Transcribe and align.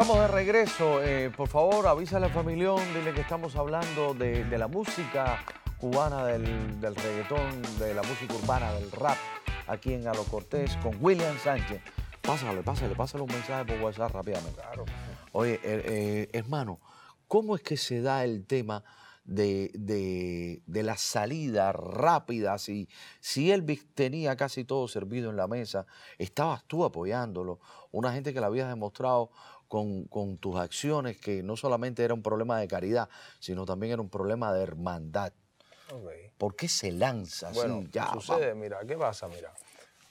Estamos 0.00 0.20
de 0.20 0.28
regreso. 0.28 1.02
Eh, 1.02 1.28
por 1.36 1.48
favor, 1.48 1.88
avísale 1.88 2.26
a 2.26 2.28
familión, 2.28 2.78
dile 2.94 3.12
que 3.12 3.22
estamos 3.22 3.56
hablando 3.56 4.14
de, 4.14 4.44
de 4.44 4.56
la 4.56 4.68
música 4.68 5.44
cubana, 5.76 6.24
del, 6.24 6.80
del 6.80 6.94
reggaetón, 6.94 7.60
de 7.80 7.94
la 7.94 8.02
música 8.04 8.32
urbana, 8.34 8.72
del 8.74 8.92
rap, 8.92 9.16
aquí 9.66 9.92
en 9.94 10.04
Galo 10.04 10.22
Cortés 10.22 10.76
con 10.84 10.96
William 11.00 11.36
Sánchez. 11.42 11.82
Pásale, 12.22 12.62
pásale, 12.62 12.94
pásale 12.94 13.24
un 13.24 13.32
mensaje 13.32 13.64
por 13.64 13.80
WhatsApp 13.82 14.12
rápidamente. 14.12 14.60
Claro. 14.62 14.84
Oye, 15.32 15.54
eh, 15.54 15.60
eh, 15.64 16.28
hermano, 16.32 16.78
¿cómo 17.26 17.56
es 17.56 17.62
que 17.62 17.76
se 17.76 18.00
da 18.00 18.22
el 18.22 18.46
tema 18.46 18.84
de, 19.24 19.72
de- 19.74 20.62
de 20.64 20.82
la 20.84 20.96
salida 20.96 21.72
rápida? 21.72 22.56
Si, 22.58 22.88
si 23.18 23.50
Elvis 23.50 23.84
tenía 23.96 24.36
casi 24.36 24.64
todo 24.64 24.86
servido 24.86 25.28
en 25.30 25.36
la 25.36 25.48
mesa, 25.48 25.86
estabas 26.18 26.62
tú 26.68 26.84
apoyándolo, 26.84 27.58
una 27.90 28.12
gente 28.12 28.32
que 28.32 28.38
le 28.38 28.46
habías 28.46 28.68
demostrado 28.68 29.30
con, 29.68 30.04
con 30.04 30.38
tus 30.38 30.56
acciones 30.56 31.18
que 31.20 31.42
no 31.42 31.56
solamente 31.56 32.02
era 32.02 32.14
un 32.14 32.22
problema 32.22 32.58
de 32.58 32.66
caridad, 32.68 33.08
sino 33.38 33.64
también 33.66 33.92
era 33.92 34.02
un 34.02 34.08
problema 34.08 34.52
de 34.52 34.62
hermandad. 34.62 35.32
¿Por 36.38 36.56
qué 36.56 36.68
se 36.68 36.92
lanza 36.92 37.48
así? 37.48 37.58
Bueno, 37.58 37.84
ya, 37.90 38.06
sucede, 38.12 38.48
vamos? 38.48 38.62
mira, 38.62 38.78
¿qué 38.86 38.96
pasa? 38.96 39.28
Mira, 39.28 39.52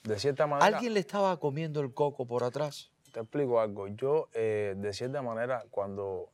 de 0.03 0.19
cierta 0.19 0.45
manera, 0.47 0.75
¿Alguien 0.77 0.93
le 0.93 0.99
estaba 0.99 1.37
comiendo 1.39 1.81
el 1.81 1.93
coco 1.93 2.25
por 2.25 2.43
atrás? 2.43 2.91
te 3.11 3.21
explico 3.21 3.59
algo. 3.59 3.87
Yo, 3.87 4.29
eh, 4.33 4.75
de 4.77 4.93
cierta 4.93 5.21
manera, 5.21 5.63
cuando, 5.71 6.29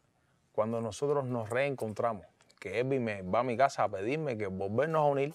cuando 0.51 0.81
nosotros 0.81 1.23
nos 1.25 1.49
reencontramos, 1.49 2.25
que 2.59 2.79
Elvis 2.79 2.99
me 2.99 3.21
va 3.21 3.39
a 3.39 3.43
mi 3.43 3.55
casa 3.55 3.83
a 3.83 3.89
pedirme 3.89 4.37
que 4.37 4.47
volvernos 4.47 5.01
a 5.01 5.05
unir, 5.05 5.33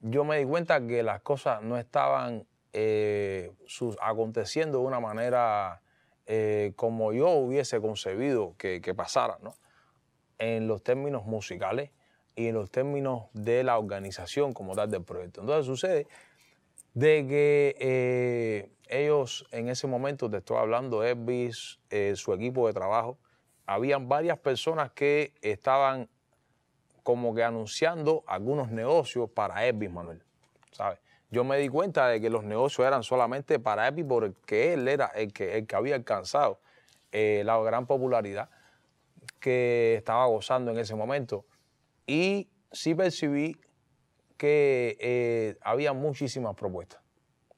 yo 0.00 0.24
me 0.24 0.38
di 0.38 0.44
cuenta 0.44 0.84
que 0.86 1.02
las 1.02 1.20
cosas 1.22 1.62
no 1.62 1.78
estaban 1.78 2.46
eh, 2.72 3.52
sus- 3.66 3.96
aconteciendo 4.00 4.78
de 4.78 4.84
una 4.84 5.00
manera 5.00 5.80
eh, 6.26 6.72
como 6.76 7.12
yo 7.12 7.30
hubiese 7.30 7.80
concebido 7.80 8.54
que, 8.56 8.80
que 8.80 8.94
pasara, 8.94 9.38
¿no? 9.42 9.54
En 10.38 10.66
los 10.66 10.82
términos 10.82 11.24
musicales 11.24 11.90
y 12.34 12.48
en 12.48 12.54
los 12.54 12.70
términos 12.70 13.24
de 13.32 13.62
la 13.64 13.78
organización 13.78 14.52
como 14.52 14.74
tal 14.74 14.90
del 14.90 15.04
proyecto. 15.04 15.40
Entonces 15.40 15.66
sucede 15.66 16.06
de 16.94 17.26
que 17.26 17.76
eh, 17.78 18.72
ellos 18.88 19.46
en 19.50 19.68
ese 19.68 19.86
momento, 19.86 20.30
te 20.30 20.38
estoy 20.38 20.58
hablando, 20.58 21.02
Elvis, 21.02 21.80
eh, 21.90 22.14
su 22.16 22.32
equipo 22.32 22.66
de 22.66 22.74
trabajo, 22.74 23.18
habían 23.66 24.08
varias 24.08 24.38
personas 24.38 24.92
que 24.92 25.34
estaban 25.40 26.08
como 27.02 27.34
que 27.34 27.42
anunciando 27.42 28.22
algunos 28.26 28.70
negocios 28.70 29.30
para 29.30 29.66
Elvis 29.66 29.90
Manuel, 29.90 30.22
¿sabes? 30.72 30.98
Yo 31.32 31.44
me 31.44 31.56
di 31.56 31.70
cuenta 31.70 32.08
de 32.08 32.20
que 32.20 32.28
los 32.28 32.44
negocios 32.44 32.86
eran 32.86 33.02
solamente 33.02 33.58
para 33.58 33.88
Elvis 33.88 34.04
porque 34.06 34.74
él 34.74 34.86
era 34.86 35.06
el 35.06 35.32
que, 35.32 35.56
el 35.56 35.66
que 35.66 35.74
había 35.76 35.94
alcanzado 35.94 36.60
eh, 37.10 37.42
la 37.46 37.58
gran 37.62 37.86
popularidad 37.86 38.50
que 39.40 39.94
estaba 39.96 40.26
gozando 40.26 40.72
en 40.72 40.78
ese 40.78 40.94
momento. 40.94 41.46
Y 42.06 42.50
sí 42.70 42.94
percibí 42.94 43.56
que 44.36 44.98
eh, 45.00 45.56
había 45.62 45.94
muchísimas 45.94 46.54
propuestas, 46.54 47.00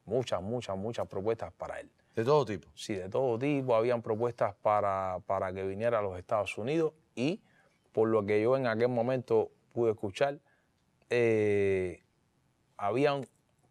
muchas, 0.04 0.40
muchas, 0.40 0.76
muchas 0.76 1.08
propuestas 1.08 1.52
para 1.52 1.80
él. 1.80 1.90
De 2.14 2.24
todo 2.24 2.44
tipo. 2.44 2.68
Sí, 2.76 2.94
de 2.94 3.08
todo 3.08 3.36
tipo, 3.40 3.74
habían 3.74 4.02
propuestas 4.02 4.54
para, 4.62 5.18
para 5.26 5.52
que 5.52 5.64
viniera 5.64 5.98
a 5.98 6.02
los 6.02 6.16
Estados 6.16 6.56
Unidos 6.58 6.92
y 7.16 7.42
por 7.90 8.08
lo 8.08 8.24
que 8.24 8.40
yo 8.40 8.56
en 8.56 8.68
aquel 8.68 8.88
momento 8.88 9.50
pude 9.72 9.90
escuchar, 9.90 10.38
eh, 11.10 12.04
habían 12.76 13.24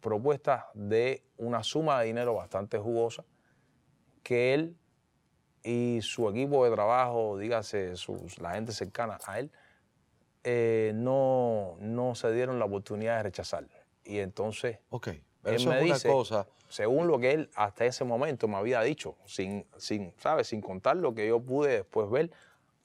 propuestas 0.04 0.64
de 0.74 1.24
una 1.38 1.62
suma 1.62 1.98
de 2.00 2.06
dinero 2.08 2.34
bastante 2.34 2.76
jugosa 2.78 3.24
que 4.22 4.52
él 4.52 4.76
y 5.62 6.00
su 6.02 6.28
equipo 6.28 6.62
de 6.66 6.70
trabajo, 6.70 7.38
dígase 7.38 7.96
sus, 7.96 8.38
la 8.38 8.52
gente 8.52 8.72
cercana 8.72 9.18
a 9.26 9.38
él, 9.38 9.50
eh, 10.44 10.92
no, 10.94 11.76
no 11.80 12.14
se 12.14 12.30
dieron 12.32 12.58
la 12.58 12.66
oportunidad 12.66 13.16
de 13.16 13.22
rechazar. 13.22 13.66
Y 14.04 14.18
entonces 14.18 14.78
Ok. 14.90 15.08
Pero 15.42 15.56
él 15.56 15.62
eso 15.62 15.70
me 15.70 15.78
es 15.78 15.84
una 15.84 15.94
dice, 15.94 16.08
cosa. 16.10 16.46
según 16.68 17.06
lo 17.06 17.18
que 17.18 17.32
él 17.32 17.50
hasta 17.54 17.86
ese 17.86 18.04
momento 18.04 18.46
me 18.46 18.56
había 18.56 18.82
dicho, 18.82 19.16
sin, 19.24 19.66
sin, 19.78 20.12
¿sabes? 20.18 20.48
sin 20.48 20.60
contar 20.60 20.96
lo 20.96 21.14
que 21.14 21.26
yo 21.28 21.40
pude 21.40 21.72
después 21.76 22.10
ver 22.10 22.30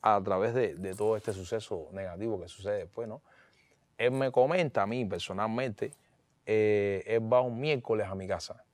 a 0.02 0.22
través 0.24 0.54
de, 0.54 0.76
de 0.76 0.96
todo 0.96 1.18
este 1.18 1.34
suceso 1.34 1.90
negativo 1.92 2.40
que 2.40 2.48
sucede 2.48 2.78
después, 2.80 3.10
¿no? 3.10 3.22
Él 3.98 4.12
me 4.12 4.32
comenta 4.32 4.84
a 4.84 4.88
mí 4.88 5.04
personalmente, 5.04 5.92
eh, 6.52 7.04
él 7.06 7.32
va 7.32 7.42
un 7.42 7.60
miércoles 7.60 8.08
a 8.08 8.16
mi 8.16 8.28
casa 8.28 8.66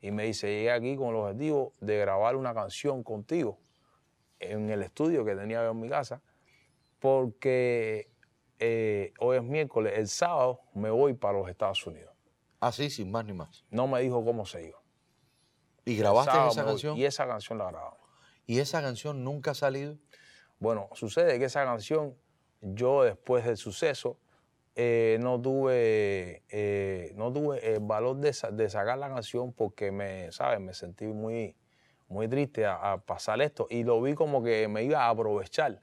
y 0.00 0.12
me 0.12 0.22
dice, 0.22 0.46
llegué 0.46 0.70
aquí 0.70 0.96
con 0.96 1.08
el 1.08 1.16
objetivo 1.16 1.74
de 1.80 1.98
grabar 1.98 2.36
una 2.36 2.54
canción 2.54 3.02
contigo 3.02 3.58
en 4.38 4.70
el 4.70 4.82
estudio 4.82 5.24
que 5.24 5.34
tenía 5.34 5.66
en 5.66 5.80
mi 5.80 5.88
casa, 5.88 6.22
porque 7.00 8.08
eh, 8.60 9.12
hoy 9.18 9.38
es 9.38 9.42
miércoles, 9.42 9.94
el 9.96 10.06
sábado 10.06 10.60
me 10.74 10.90
voy 10.90 11.14
para 11.14 11.38
los 11.38 11.48
Estados 11.48 11.84
Unidos. 11.88 12.14
Así, 12.60 12.88
sin 12.88 13.10
más 13.10 13.24
ni 13.24 13.32
más. 13.32 13.64
No 13.68 13.88
me 13.88 14.00
dijo 14.00 14.24
cómo 14.24 14.46
se 14.46 14.68
iba. 14.68 14.80
¿Y 15.84 15.96
grabaste 15.96 16.38
esa 16.50 16.64
canción? 16.64 16.96
Y 16.96 17.04
esa 17.04 17.26
canción 17.26 17.58
la 17.58 17.64
grabamos. 17.72 17.98
¿Y 18.46 18.60
esa 18.60 18.80
canción 18.80 19.24
nunca 19.24 19.50
ha 19.50 19.54
salido? 19.54 19.98
Bueno, 20.60 20.88
sucede 20.92 21.40
que 21.40 21.46
esa 21.46 21.64
canción, 21.64 22.16
yo 22.60 23.02
después 23.02 23.44
del 23.44 23.56
suceso, 23.56 24.20
eh, 24.74 25.18
no 25.20 25.40
tuve, 25.40 26.42
eh, 26.48 27.12
no 27.16 27.32
tuve 27.32 27.74
el 27.74 27.80
valor 27.80 28.16
de, 28.16 28.34
de 28.52 28.70
sacar 28.70 28.98
la 28.98 29.08
canción 29.08 29.52
porque 29.52 29.92
me, 29.92 30.32
¿sabes? 30.32 30.60
Me 30.60 30.72
sentí 30.74 31.06
muy, 31.06 31.56
muy 32.08 32.28
triste 32.28 32.64
a, 32.66 32.92
a 32.92 32.98
pasar 33.04 33.40
esto 33.42 33.66
y 33.70 33.84
lo 33.84 34.00
vi 34.00 34.14
como 34.14 34.42
que 34.42 34.68
me 34.68 34.82
iba 34.84 35.04
a 35.04 35.10
aprovechar 35.10 35.82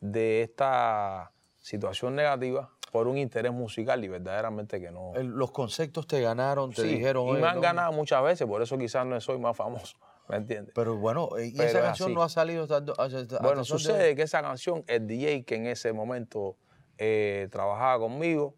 de 0.00 0.42
esta 0.42 1.32
situación 1.58 2.14
negativa 2.16 2.70
por 2.90 3.06
un 3.06 3.18
interés 3.18 3.52
musical 3.52 4.02
y 4.04 4.08
verdaderamente 4.08 4.80
que 4.80 4.90
no. 4.90 5.12
El- 5.14 5.28
los 5.28 5.50
conceptos 5.52 6.06
te 6.06 6.20
ganaron, 6.22 6.72
te 6.72 6.82
Sí, 6.82 6.88
dijeron. 6.88 7.26
y 7.26 7.30
"Oye, 7.32 7.42
me 7.42 7.48
han 7.48 7.56
no". 7.56 7.60
ganado 7.60 7.92
muchas 7.92 8.22
veces, 8.22 8.46
por 8.46 8.62
eso 8.62 8.78
quizás 8.78 9.04
no 9.06 9.20
soy 9.20 9.38
más 9.38 9.56
famoso, 9.56 9.96
¿me 10.28 10.36
entiendes? 10.36 10.72
Pero 10.74 10.96
bueno, 10.96 11.28
eh, 11.36 11.48
y 11.48 11.56
Pero 11.56 11.68
esa 11.68 11.78
es 11.78 11.84
canción 11.84 12.08
así. 12.08 12.14
no 12.14 12.22
ha 12.22 12.28
salido 12.28 12.62
hasta, 12.62 12.76
hasta- 12.78 13.38
Bueno, 13.42 13.60
de 13.60 13.64
sucede 13.66 14.16
que 14.16 14.22
esa 14.22 14.40
canción, 14.40 14.82
el 14.86 15.06
DJ 15.06 15.44
que 15.44 15.56
en 15.56 15.66
ese 15.66 15.92
momento 15.92 16.56
eh, 17.00 17.48
trabajaba 17.50 17.98
conmigo, 17.98 18.54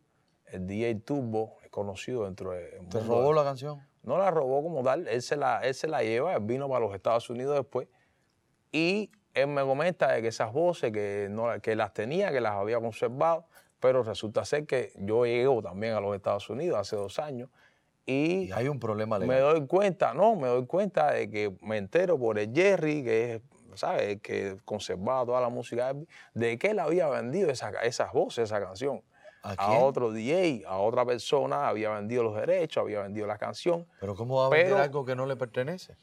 el 0.46 0.66
DJ 0.66 0.96
Turbo, 0.96 1.58
es 1.62 1.70
conocido 1.70 2.24
dentro 2.24 2.50
de... 2.50 2.80
¿Te 2.90 3.00
robó 3.00 3.32
la 3.32 3.44
canción? 3.44 3.80
No 4.02 4.18
la 4.18 4.32
robó 4.32 4.62
como 4.64 4.82
tal, 4.82 5.06
él 5.06 5.22
se 5.22 5.36
la, 5.36 5.60
él 5.60 5.74
se 5.74 5.86
la 5.86 6.02
lleva, 6.02 6.34
él 6.34 6.42
vino 6.42 6.68
para 6.68 6.80
los 6.80 6.92
Estados 6.92 7.30
Unidos 7.30 7.56
después 7.56 7.86
y 8.72 9.12
él 9.32 9.46
me 9.46 9.62
comenta 9.62 10.10
de 10.10 10.22
que 10.22 10.28
esas 10.28 10.52
voces 10.52 10.90
que, 10.92 11.28
no, 11.30 11.48
que 11.62 11.76
las 11.76 11.94
tenía, 11.94 12.32
que 12.32 12.40
las 12.40 12.54
había 12.54 12.80
conservado, 12.80 13.46
pero 13.78 14.02
resulta 14.02 14.44
ser 14.44 14.66
que 14.66 14.92
yo 14.98 15.24
llego 15.24 15.62
también 15.62 15.94
a 15.94 16.00
los 16.00 16.14
Estados 16.16 16.50
Unidos 16.50 16.80
hace 16.80 16.96
dos 16.96 17.20
años 17.20 17.48
y 18.04 18.48
Y 18.48 18.52
hay 18.52 18.66
un 18.66 18.80
problema 18.80 19.18
legal. 19.20 19.36
me 19.36 19.40
doy 19.40 19.66
cuenta, 19.68 20.12
no, 20.14 20.34
me 20.34 20.48
doy 20.48 20.66
cuenta 20.66 21.12
de 21.12 21.30
que 21.30 21.56
me 21.60 21.76
entero 21.76 22.18
por 22.18 22.40
el 22.40 22.52
Jerry, 22.52 23.04
que 23.04 23.34
es, 23.34 23.42
¿sabes? 23.76 24.20
Que 24.20 24.56
conservaba 24.64 25.24
toda 25.26 25.40
la 25.40 25.48
música, 25.48 25.94
de 26.34 26.58
que 26.58 26.68
él 26.70 26.78
había 26.78 27.08
vendido 27.08 27.50
esa- 27.50 27.70
esas 27.82 28.12
voces, 28.12 28.44
esa 28.44 28.60
canción. 28.60 29.02
¿A 29.42 29.72
otro 29.78 30.12
DJ, 30.12 30.62
a 30.68 30.78
otra 30.78 31.04
persona, 31.04 31.68
había 31.68 31.90
vendido 31.90 32.22
los 32.22 32.36
derechos, 32.36 32.82
había 32.82 33.00
vendido 33.02 33.26
la 33.26 33.38
canción, 33.38 33.86
Pero 34.00 34.14
¿cómo 34.14 34.36
va 34.36 34.46
a 34.46 34.48
vender 34.50 34.68
Pero- 34.68 34.82
algo 34.82 35.04
que 35.04 35.16
no 35.16 35.26
le 35.26 35.34
pertenece? 35.36 35.96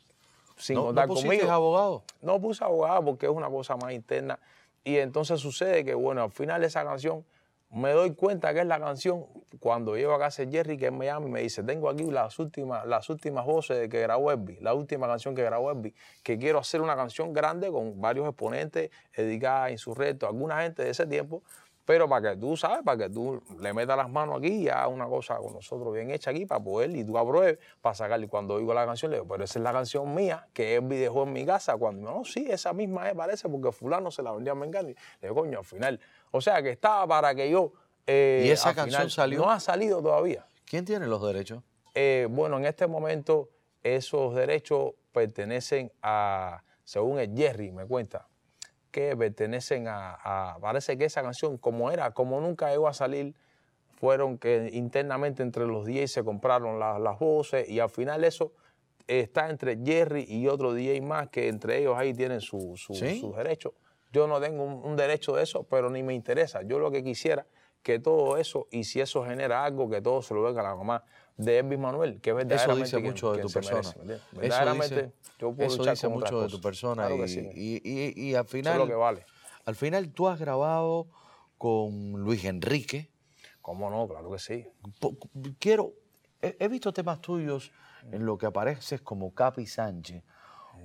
sin 0.58 0.76
¿No, 0.76 0.84
contar 0.88 1.08
¿no 1.08 1.14
conmigo. 1.14 1.50
abogado? 1.50 2.04
No 2.22 2.42
puse 2.42 2.64
abogado 2.66 3.06
porque 3.06 3.28
es 3.28 3.32
una 3.32 3.50
cosa 3.50 3.78
más 3.78 3.94
interna. 3.94 4.38
Y 4.84 4.98
entonces 4.98 5.40
sucede 5.40 5.86
que, 5.86 5.94
bueno, 5.94 6.22
al 6.24 6.32
final 6.32 6.60
de 6.60 6.68
esa 6.68 6.84
canción, 6.84 7.24
me 7.72 7.92
doy 7.92 8.16
cuenta 8.16 8.54
que 8.54 8.62
es 8.62 8.66
la 8.66 8.80
canción 8.80 9.26
cuando 9.60 9.96
llego 9.96 10.14
a 10.14 10.20
casa 10.20 10.44
Jerry, 10.50 10.78
que 10.78 10.92
llama 10.92 11.28
y 11.28 11.30
me 11.30 11.42
dice, 11.42 11.64
tengo 11.64 11.90
aquí 11.90 12.04
las 12.10 12.40
últimas, 12.40 12.86
las 12.86 13.10
últimas 13.10 13.46
voces 13.46 13.90
que 13.90 14.02
grabó 14.02 14.32
Elvis, 14.32 14.62
la 14.62 14.74
última 14.74 15.08
canción 15.08 15.36
que 15.36 15.44
grabó 15.44 15.72
Elvis, 15.72 15.94
que 16.24 16.38
quiero 16.38 16.60
hacer 16.60 16.82
una 16.82 16.96
canción 16.96 17.34
grande 17.34 17.72
con 17.72 18.00
varios 18.00 18.28
exponentes 18.28 18.90
dedicada 19.16 19.66
a 19.66 19.72
Insurrecto, 19.72 20.28
alguna 20.28 20.62
gente 20.62 20.84
de 20.84 20.90
ese 20.92 21.06
tiempo, 21.06 21.44
pero 21.90 22.08
para 22.08 22.30
que 22.30 22.38
tú, 22.38 22.56
¿sabes? 22.56 22.84
Para 22.86 23.00
que 23.00 23.10
tú 23.10 23.42
le 23.60 23.74
metas 23.74 23.98
las 23.98 24.08
manos 24.12 24.38
aquí 24.38 24.66
y 24.66 24.70
hagas 24.70 24.90
una 24.90 25.08
cosa 25.08 25.38
con 25.38 25.54
nosotros 25.54 25.92
bien 25.92 26.12
hecha 26.12 26.30
aquí 26.30 26.46
para 26.46 26.64
poder, 26.64 26.96
y 26.96 27.04
tú 27.04 27.18
apruebes 27.18 27.58
para 27.82 27.96
sacarle. 27.96 28.28
Cuando 28.28 28.54
oigo 28.54 28.76
la 28.76 28.86
canción, 28.86 29.10
le 29.10 29.18
digo, 29.18 29.28
pero 29.28 29.44
esa 29.44 29.58
es 29.58 29.64
la 29.64 29.74
canción 29.74 30.14
mía 30.14 30.48
que 30.54 30.76
Elvis 30.76 31.00
dejó 31.00 31.24
en 31.24 31.34
mi 31.34 31.48
casa. 31.48 31.76
Cuando 31.78 32.12
no, 32.12 32.24
sí, 32.26 32.46
esa 32.48 32.74
misma 32.74 33.10
es, 33.10 33.16
parece, 33.16 33.50
porque 33.50 33.72
fulano 33.72 34.12
se 34.12 34.22
la 34.22 34.32
vendía 34.32 34.52
a 34.52 34.56
Mengani. 34.56 34.94
Le 34.94 35.30
digo, 35.30 35.34
coño, 35.34 35.58
al 35.58 35.66
final. 35.66 36.00
O 36.32 36.42
sea, 36.42 36.62
que 36.62 36.70
estaba 36.72 37.08
para 37.08 37.34
que 37.36 37.50
yo... 37.50 37.72
eh, 38.08 38.44
¿Y 38.46 38.50
esa 38.52 38.74
canción 38.74 38.92
final, 39.02 39.12
salió? 39.12 39.40
No 39.40 39.52
ha 39.52 39.60
salido 39.60 40.02
todavía. 40.02 40.46
¿Quién 40.66 40.86
tiene 40.86 41.08
los 41.08 41.22
derechos? 41.26 41.64
Eh, 41.96 42.28
bueno, 42.30 42.58
en 42.58 42.66
este 42.66 42.86
momento 42.88 43.50
esos 43.84 44.36
derechos 44.36 44.92
pertenecen 45.12 45.92
a, 46.02 46.64
según 46.84 47.20
el 47.20 47.36
Jerry 47.36 47.72
me 47.72 47.86
cuenta, 47.86 48.28
que 48.92 49.16
pertenecen 49.18 49.88
a, 49.88 50.14
a- 50.54 50.60
parece 50.60 50.98
que 50.98 51.06
esa 51.06 51.22
canción, 51.22 51.58
como 51.58 51.90
era, 51.92 52.12
como 52.12 52.40
nunca 52.42 52.70
llegó 52.70 52.88
a 52.88 52.94
salir, 52.94 53.36
fueron 54.00 54.38
que 54.38 54.70
internamente 54.74 55.44
entre 55.44 55.66
los 55.66 55.86
DJs 55.86 56.12
se 56.12 56.24
compraron 56.24 56.80
la- 56.80 57.00
las 57.00 57.20
voces 57.20 57.68
y 57.70 57.80
al 57.80 57.90
final 57.90 58.24
eso 58.24 58.54
está 59.08 59.50
entre 59.50 59.78
Jerry 59.84 60.26
y 60.28 60.48
otro 60.48 60.74
DJ 60.74 61.02
más, 61.02 61.30
que 61.30 61.48
entre 61.48 61.80
ellos 61.80 61.96
ahí 61.98 62.14
tienen 62.14 62.42
su, 62.42 62.76
su- 62.78 62.94
¿Sí? 62.94 63.20
sus 63.20 63.36
derechos. 63.36 63.74
Yo 64.12 64.28
no 64.28 64.40
tengo 64.42 64.64
un, 64.64 64.84
un 64.86 64.96
derecho 64.96 65.36
de 65.36 65.44
eso, 65.44 65.64
pero 65.64 65.90
ni 65.90 66.04
me 66.04 66.14
interesa. 66.14 66.62
Yo 66.64 66.80
lo 66.80 66.92
que 66.92 67.04
quisiera 67.04 67.46
que 67.84 68.00
todo 68.00 68.38
eso, 68.38 68.68
y 68.72 68.84
si 68.84 69.00
eso 69.00 69.24
genera 69.24 69.64
algo, 69.64 69.90
que 69.90 70.02
todo 70.02 70.22
se 70.22 70.34
lo 70.34 70.42
venga 70.44 70.62
a 70.62 70.64
la 70.64 70.76
mamá 70.76 71.04
de 71.38 71.60
Elvis 71.60 71.80
Manuel, 71.80 72.20
que 72.20 72.32
es 72.32 72.36
Eso 72.36 72.46
verdaderamente 72.48 72.84
dice 72.86 72.98
quien- 72.98 73.06
mucho 73.06 73.32
de 73.34 73.42
tu 73.42 73.50
persona. 73.50 73.80
Eso 73.80 73.96
dice, 74.74 75.14
yo 75.40 75.54
puedo 75.54 75.74
eso 75.74 75.84
dice 75.86 76.08
mucho 76.10 76.42
de 76.42 76.50
tu 76.50 76.60
persona 76.62 77.08
Claro 77.08 77.24
y, 77.24 77.28
sí. 77.30 77.50
y- 77.54 77.82
y- 77.84 78.14
y 78.32 78.36
al 78.36 78.42
Eso 78.46 78.48
es 78.48 78.52
final, 78.52 78.78
lo 78.80 78.88
que 78.88 78.94
vale. 78.96 79.26
al 79.66 79.76
final 79.76 80.12
tú 80.12 80.28
has 80.28 80.40
grabado 80.40 81.08
con 81.58 82.12
Luis 82.22 82.44
Enrique. 82.46 83.12
¿Cómo 83.62 83.90
no? 83.90 84.08
Claro 84.08 84.32
que 84.32 84.40
sí. 84.40 84.66
Quiero, 85.60 85.94
he, 86.42 86.58
he 86.60 86.68
visto 86.68 86.92
temas 86.92 87.22
tuyos 87.22 87.72
en 88.12 88.26
lo 88.26 88.38
que 88.38 88.46
apareces 88.48 89.02
como 89.02 89.34
Capi 89.34 89.66
Sánchez. 89.68 90.24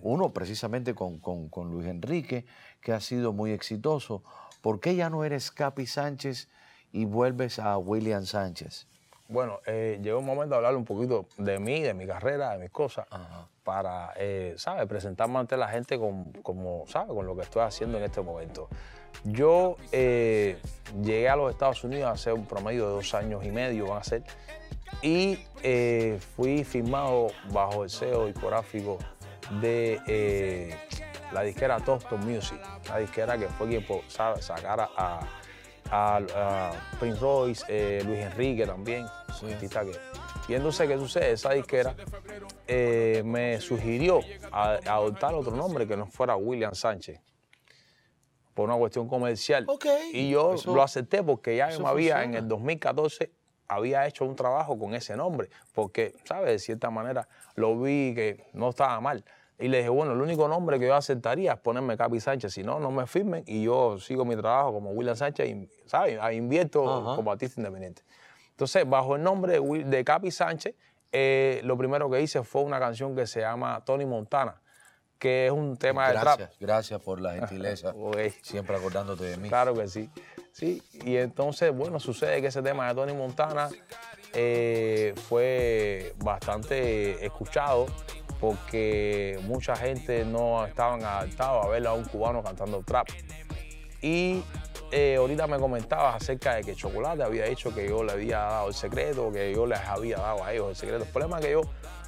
Uno 0.04 0.32
precisamente 0.34 0.94
con, 0.94 1.18
con- 1.18 1.48
con 1.48 1.70
Luis 1.70 1.86
Enrique, 1.88 2.44
que 2.82 2.92
ha 2.92 3.00
sido 3.00 3.32
muy 3.32 3.52
exitoso. 3.52 4.22
¿Por 4.60 4.78
qué 4.78 4.94
ya 4.94 5.08
no 5.08 5.24
eres 5.24 5.50
Capi 5.50 5.86
Sánchez 5.86 6.48
y 6.92 7.06
vuelves 7.06 7.58
a 7.58 7.78
William 7.78 8.24
Sánchez? 8.26 8.86
Bueno, 9.28 9.60
eh, 9.66 9.98
llegó 10.02 10.18
un 10.18 10.26
momento 10.26 10.50
de 10.50 10.56
hablar 10.56 10.76
un 10.76 10.84
poquito 10.84 11.26
de 11.38 11.58
mí, 11.58 11.80
de 11.80 11.94
mi 11.94 12.06
carrera, 12.06 12.50
de 12.52 12.58
mis 12.58 12.70
cosas, 12.70 13.06
Ajá. 13.10 13.48
para, 13.64 14.12
eh, 14.18 14.54
¿sabes? 14.58 14.86
Presentarme 14.86 15.38
ante 15.38 15.56
la 15.56 15.68
gente 15.68 15.98
con, 15.98 16.24
como, 16.42 16.84
¿sabes? 16.86 17.08
Con 17.14 17.26
lo 17.26 17.34
que 17.34 17.40
estoy 17.42 17.62
haciendo 17.62 17.96
en 17.96 18.04
este 18.04 18.20
momento. 18.20 18.68
Yo 19.24 19.76
eh, 19.92 20.58
llegué 21.02 21.30
a 21.30 21.36
los 21.36 21.50
Estados 21.50 21.82
Unidos 21.82 22.10
hace 22.12 22.30
un 22.30 22.44
promedio 22.44 22.86
de 22.88 22.92
dos 22.96 23.14
años 23.14 23.42
y 23.42 23.50
medio, 23.50 23.86
van 23.86 24.00
a 24.00 24.04
ser, 24.04 24.22
y 25.00 25.38
eh, 25.62 26.18
fui 26.36 26.62
firmado 26.62 27.28
bajo 27.50 27.84
el 27.84 27.90
sello 27.90 28.26
discográfico 28.26 28.98
de 29.60 30.00
eh, 30.06 30.76
la 31.32 31.42
disquera 31.42 31.78
Toston 31.80 32.20
Music, 32.26 32.58
la 32.88 32.98
disquera 32.98 33.36
que 33.38 33.48
fue 33.48 33.68
quien 33.68 33.84
sacara 34.40 34.88
a, 34.96 35.20
a- 35.90 36.16
a 36.36 36.72
Prince 36.98 37.20
Royce, 37.20 37.64
eh, 37.68 38.02
Luis 38.04 38.20
Enrique 38.20 38.66
también, 38.66 39.06
Sí. 39.38 39.52
artista 39.52 39.84
que- 39.84 39.98
Y 40.48 40.54
entonces, 40.54 40.86
¿qué 40.88 40.96
sucede? 40.98 41.32
Esa 41.32 41.52
disquera 41.52 41.94
eh, 42.66 43.22
me 43.24 43.60
sugirió 43.60 44.20
a- 44.52 44.78
a 44.86 44.94
adoptar 44.94 45.34
otro 45.34 45.54
nombre 45.56 45.86
que 45.86 45.96
no 45.96 46.06
fuera 46.06 46.36
William 46.36 46.74
Sánchez 46.74 47.20
por 48.54 48.68
una 48.68 48.78
cuestión 48.78 49.08
comercial. 49.08 49.66
Y 50.12 50.30
yo 50.30 50.54
eso- 50.54 50.74
lo 50.74 50.82
acepté 50.82 51.22
porque 51.22 51.56
ya 51.56 51.68
me 51.78 51.88
había 51.88 52.22
en 52.22 52.34
el 52.34 52.46
2014 52.48 53.30
había 53.68 54.06
hecho 54.06 54.24
un 54.24 54.36
trabajo 54.36 54.78
con 54.78 54.94
ese 54.94 55.16
nombre, 55.16 55.48
porque, 55.74 56.14
¿sabes? 56.24 56.50
De 56.50 56.58
cierta 56.58 56.90
manera 56.90 57.28
lo 57.54 57.78
vi 57.78 58.14
que 58.14 58.46
no 58.52 58.70
estaba 58.70 59.00
mal. 59.00 59.24
Y 59.58 59.68
le 59.68 59.78
dije, 59.78 59.88
bueno, 59.88 60.12
el 60.12 60.20
único 60.20 60.48
nombre 60.48 60.80
que 60.80 60.86
yo 60.88 60.94
aceptaría 60.96 61.52
es 61.52 61.58
ponerme 61.60 61.96
Capi 61.96 62.18
Sánchez, 62.18 62.52
si 62.52 62.62
no, 62.64 62.80
no 62.80 62.90
me 62.90 63.06
firmen 63.06 63.44
y 63.46 63.62
yo 63.62 63.98
sigo 63.98 64.24
mi 64.24 64.34
trabajo 64.36 64.72
como 64.72 64.90
William 64.90 65.14
Sánchez, 65.14 65.48
y, 65.48 65.68
¿sabes? 65.86 66.18
Invierto 66.34 66.90
Ajá. 66.90 67.16
como 67.16 67.30
artista 67.30 67.60
independiente. 67.60 68.02
Entonces, 68.50 68.88
bajo 68.88 69.14
el 69.16 69.22
nombre 69.22 69.52
de, 69.52 69.60
Will- 69.60 69.84
de 69.88 70.04
Capi 70.04 70.30
Sánchez, 70.30 70.74
eh, 71.12 71.60
lo 71.62 71.78
primero 71.78 72.10
que 72.10 72.20
hice 72.20 72.42
fue 72.42 72.62
una 72.62 72.80
canción 72.80 73.14
que 73.14 73.26
se 73.28 73.40
llama 73.40 73.84
Tony 73.84 74.04
Montana, 74.06 74.60
que 75.24 75.46
es 75.46 75.52
un 75.52 75.78
tema 75.78 76.08
de 76.08 76.20
trap. 76.20 76.38
Gracias, 76.38 76.50
gracias 76.60 77.00
por 77.00 77.18
la 77.18 77.32
gentileza. 77.32 77.94
Siempre 78.42 78.76
acordándote 78.76 79.24
de 79.24 79.38
mí. 79.38 79.48
Claro 79.48 79.72
que 79.72 79.88
sí. 79.88 80.10
Sí, 80.52 80.82
y 81.02 81.16
entonces, 81.16 81.74
bueno, 81.74 81.98
sucede 81.98 82.42
que 82.42 82.48
ese 82.48 82.60
tema 82.60 82.88
de 82.88 82.94
Tony 82.94 83.14
Montana 83.14 83.70
eh, 84.34 85.14
fue 85.26 86.12
bastante 86.18 87.24
escuchado 87.24 87.86
porque 88.38 89.40
mucha 89.44 89.74
gente 89.74 90.26
no 90.26 90.66
estaban 90.66 91.02
adaptados 91.02 91.64
a 91.64 91.68
ver 91.70 91.86
a 91.86 91.94
un 91.94 92.04
cubano 92.04 92.42
cantando 92.42 92.82
trap. 92.82 93.08
Y 94.02 94.42
eh, 94.92 95.16
ahorita 95.16 95.46
me 95.46 95.58
comentabas 95.58 96.16
acerca 96.16 96.56
de 96.56 96.64
que 96.64 96.74
Chocolate 96.74 97.22
había 97.22 97.46
dicho 97.46 97.74
que 97.74 97.88
yo 97.88 98.04
le 98.04 98.12
había 98.12 98.40
dado 98.40 98.68
el 98.68 98.74
secreto, 98.74 99.32
que 99.32 99.54
yo 99.54 99.64
les 99.64 99.80
había 99.80 100.18
dado 100.18 100.44
a 100.44 100.52
ellos 100.52 100.68
el 100.68 100.76
secreto. 100.76 101.04
El 101.04 101.10
problema 101.10 101.38
es 101.38 101.46
que 101.46 101.52
yo 101.52 101.62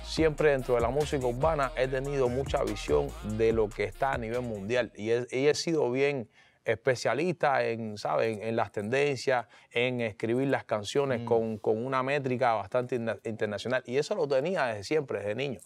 siempre 0.06 0.50
dentro 0.50 0.76
de 0.76 0.80
la 0.80 0.90
música 0.90 1.26
urbana 1.26 1.72
he 1.76 1.88
tenido 1.88 2.28
mucha 2.28 2.62
visión 2.62 3.08
de 3.36 3.52
lo 3.52 3.68
que 3.68 3.84
está 3.84 4.12
a 4.12 4.18
nivel 4.18 4.42
mundial 4.42 4.92
y 4.94 5.10
he, 5.10 5.26
y 5.30 5.48
he 5.48 5.54
sido 5.54 5.90
bien 5.90 6.28
especialista 6.64 7.64
en, 7.64 7.96
¿sabes? 7.96 8.38
En, 8.40 8.56
las 8.56 8.72
tendencias, 8.72 9.46
en 9.70 10.00
escribir 10.00 10.48
las 10.48 10.64
canciones 10.64 11.22
con, 11.22 11.58
con 11.58 11.84
una 11.84 12.02
métrica 12.02 12.54
bastante 12.54 12.96
interna- 12.96 13.20
internacional. 13.24 13.82
Y 13.86 13.98
eso 13.98 14.14
lo 14.16 14.26
tenía 14.26 14.66
desde 14.66 14.82
siempre, 14.82 15.20
desde 15.20 15.36
niño. 15.36 15.60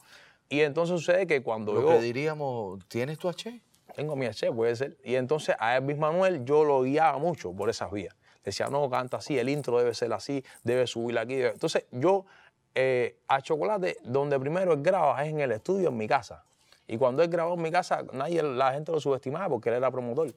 Y 0.50 0.60
entonces 0.60 0.98
sucede 1.00 1.26
que 1.26 1.42
cuando 1.42 1.72
Lo 1.72 1.82
yo... 1.82 1.88
que 1.88 2.00
diríamos, 2.00 2.86
¿tienes 2.88 3.18
tu 3.18 3.28
H? 3.30 3.62
Tengo 3.94 4.14
mi 4.14 4.26
H, 4.26 4.52
puede 4.52 4.76
ser. 4.76 4.98
Y 5.02 5.14
entonces 5.14 5.56
a 5.58 5.76
Elvis 5.76 5.96
Manuel 5.96 6.44
yo 6.44 6.64
lo 6.64 6.82
guiaba 6.82 7.16
mucho 7.18 7.52
por 7.52 7.70
esas 7.70 7.90
vías. 7.90 8.14
Decía, 8.44 8.66
no, 8.66 8.88
canta 8.90 9.18
así, 9.18 9.38
el 9.38 9.48
intro 9.48 9.78
debe 9.78 9.94
ser 9.94 10.12
así, 10.12 10.44
debe 10.64 10.86
subir 10.86 11.18
aquí. 11.18 11.34
debe-". 11.36 11.52
Entonces 11.52 11.86
yo 11.92 12.26
eh, 12.74 13.16
a 13.28 13.40
Chocolate, 13.40 13.96
donde 14.04 14.38
primero 14.38 14.72
él 14.72 14.82
graba 14.82 15.22
es 15.24 15.30
en 15.30 15.40
el 15.40 15.52
estudio 15.52 15.88
en 15.88 15.96
mi 15.96 16.06
casa. 16.06 16.44
Y 16.86 16.96
cuando 16.98 17.22
él 17.22 17.28
grabó 17.28 17.54
en 17.54 17.62
mi 17.62 17.70
casa, 17.70 18.02
nadie, 18.12 18.42
la 18.42 18.72
gente 18.72 18.90
lo 18.92 19.00
subestimaba 19.00 19.48
porque 19.48 19.68
él 19.68 19.76
era 19.76 19.90
promotor. 19.90 20.32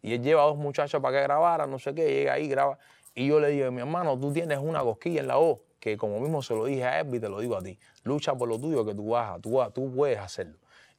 Y 0.00 0.14
él 0.14 0.22
lleva 0.22 0.42
a 0.42 0.46
dos 0.46 0.56
muchachos 0.56 1.00
para 1.00 1.18
que 1.18 1.22
grabaran, 1.22 1.70
no 1.70 1.78
sé 1.78 1.94
qué, 1.94 2.04
llega 2.12 2.32
ahí, 2.34 2.48
graba. 2.48 2.78
Y 3.14 3.28
yo 3.28 3.38
le 3.38 3.48
digo, 3.50 3.70
mi 3.70 3.80
hermano, 3.80 4.18
tú 4.18 4.32
tienes 4.32 4.58
una 4.58 4.80
cosquilla 4.80 5.20
en 5.20 5.28
la 5.28 5.36
voz, 5.36 5.60
que 5.78 5.96
como 5.96 6.18
mismo 6.18 6.42
se 6.42 6.54
lo 6.54 6.64
dije 6.64 6.84
a 6.84 7.00
Elvis, 7.00 7.20
te 7.20 7.28
lo 7.28 7.38
digo 7.40 7.56
a 7.56 7.62
ti. 7.62 7.78
Lucha 8.02 8.34
por 8.34 8.48
lo 8.48 8.58
tuyo, 8.58 8.84
que 8.84 8.94
tú 8.94 9.10
vas, 9.10 9.36
a- 9.36 9.38
tú, 9.40 9.60
tú 9.72 9.94
puedes 9.94 10.18
hacerlo. 10.18 10.56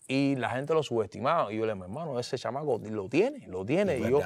Y 0.07 0.35
la 0.35 0.49
gente 0.51 0.73
lo 0.73 0.83
subestimaba. 0.83 1.51
Y 1.51 1.57
yo 1.57 1.65
le 1.65 1.73
dije, 1.73 1.75
mi 1.75 1.91
hermano, 1.91 2.19
ese 2.19 2.37
chamaco 2.37 2.79
lo 2.89 3.09
tiene, 3.09 3.47
lo 3.47 3.65
tiene. 3.65 3.97
Y 3.97 4.01
Y, 4.05 4.09
yo- 4.11 4.19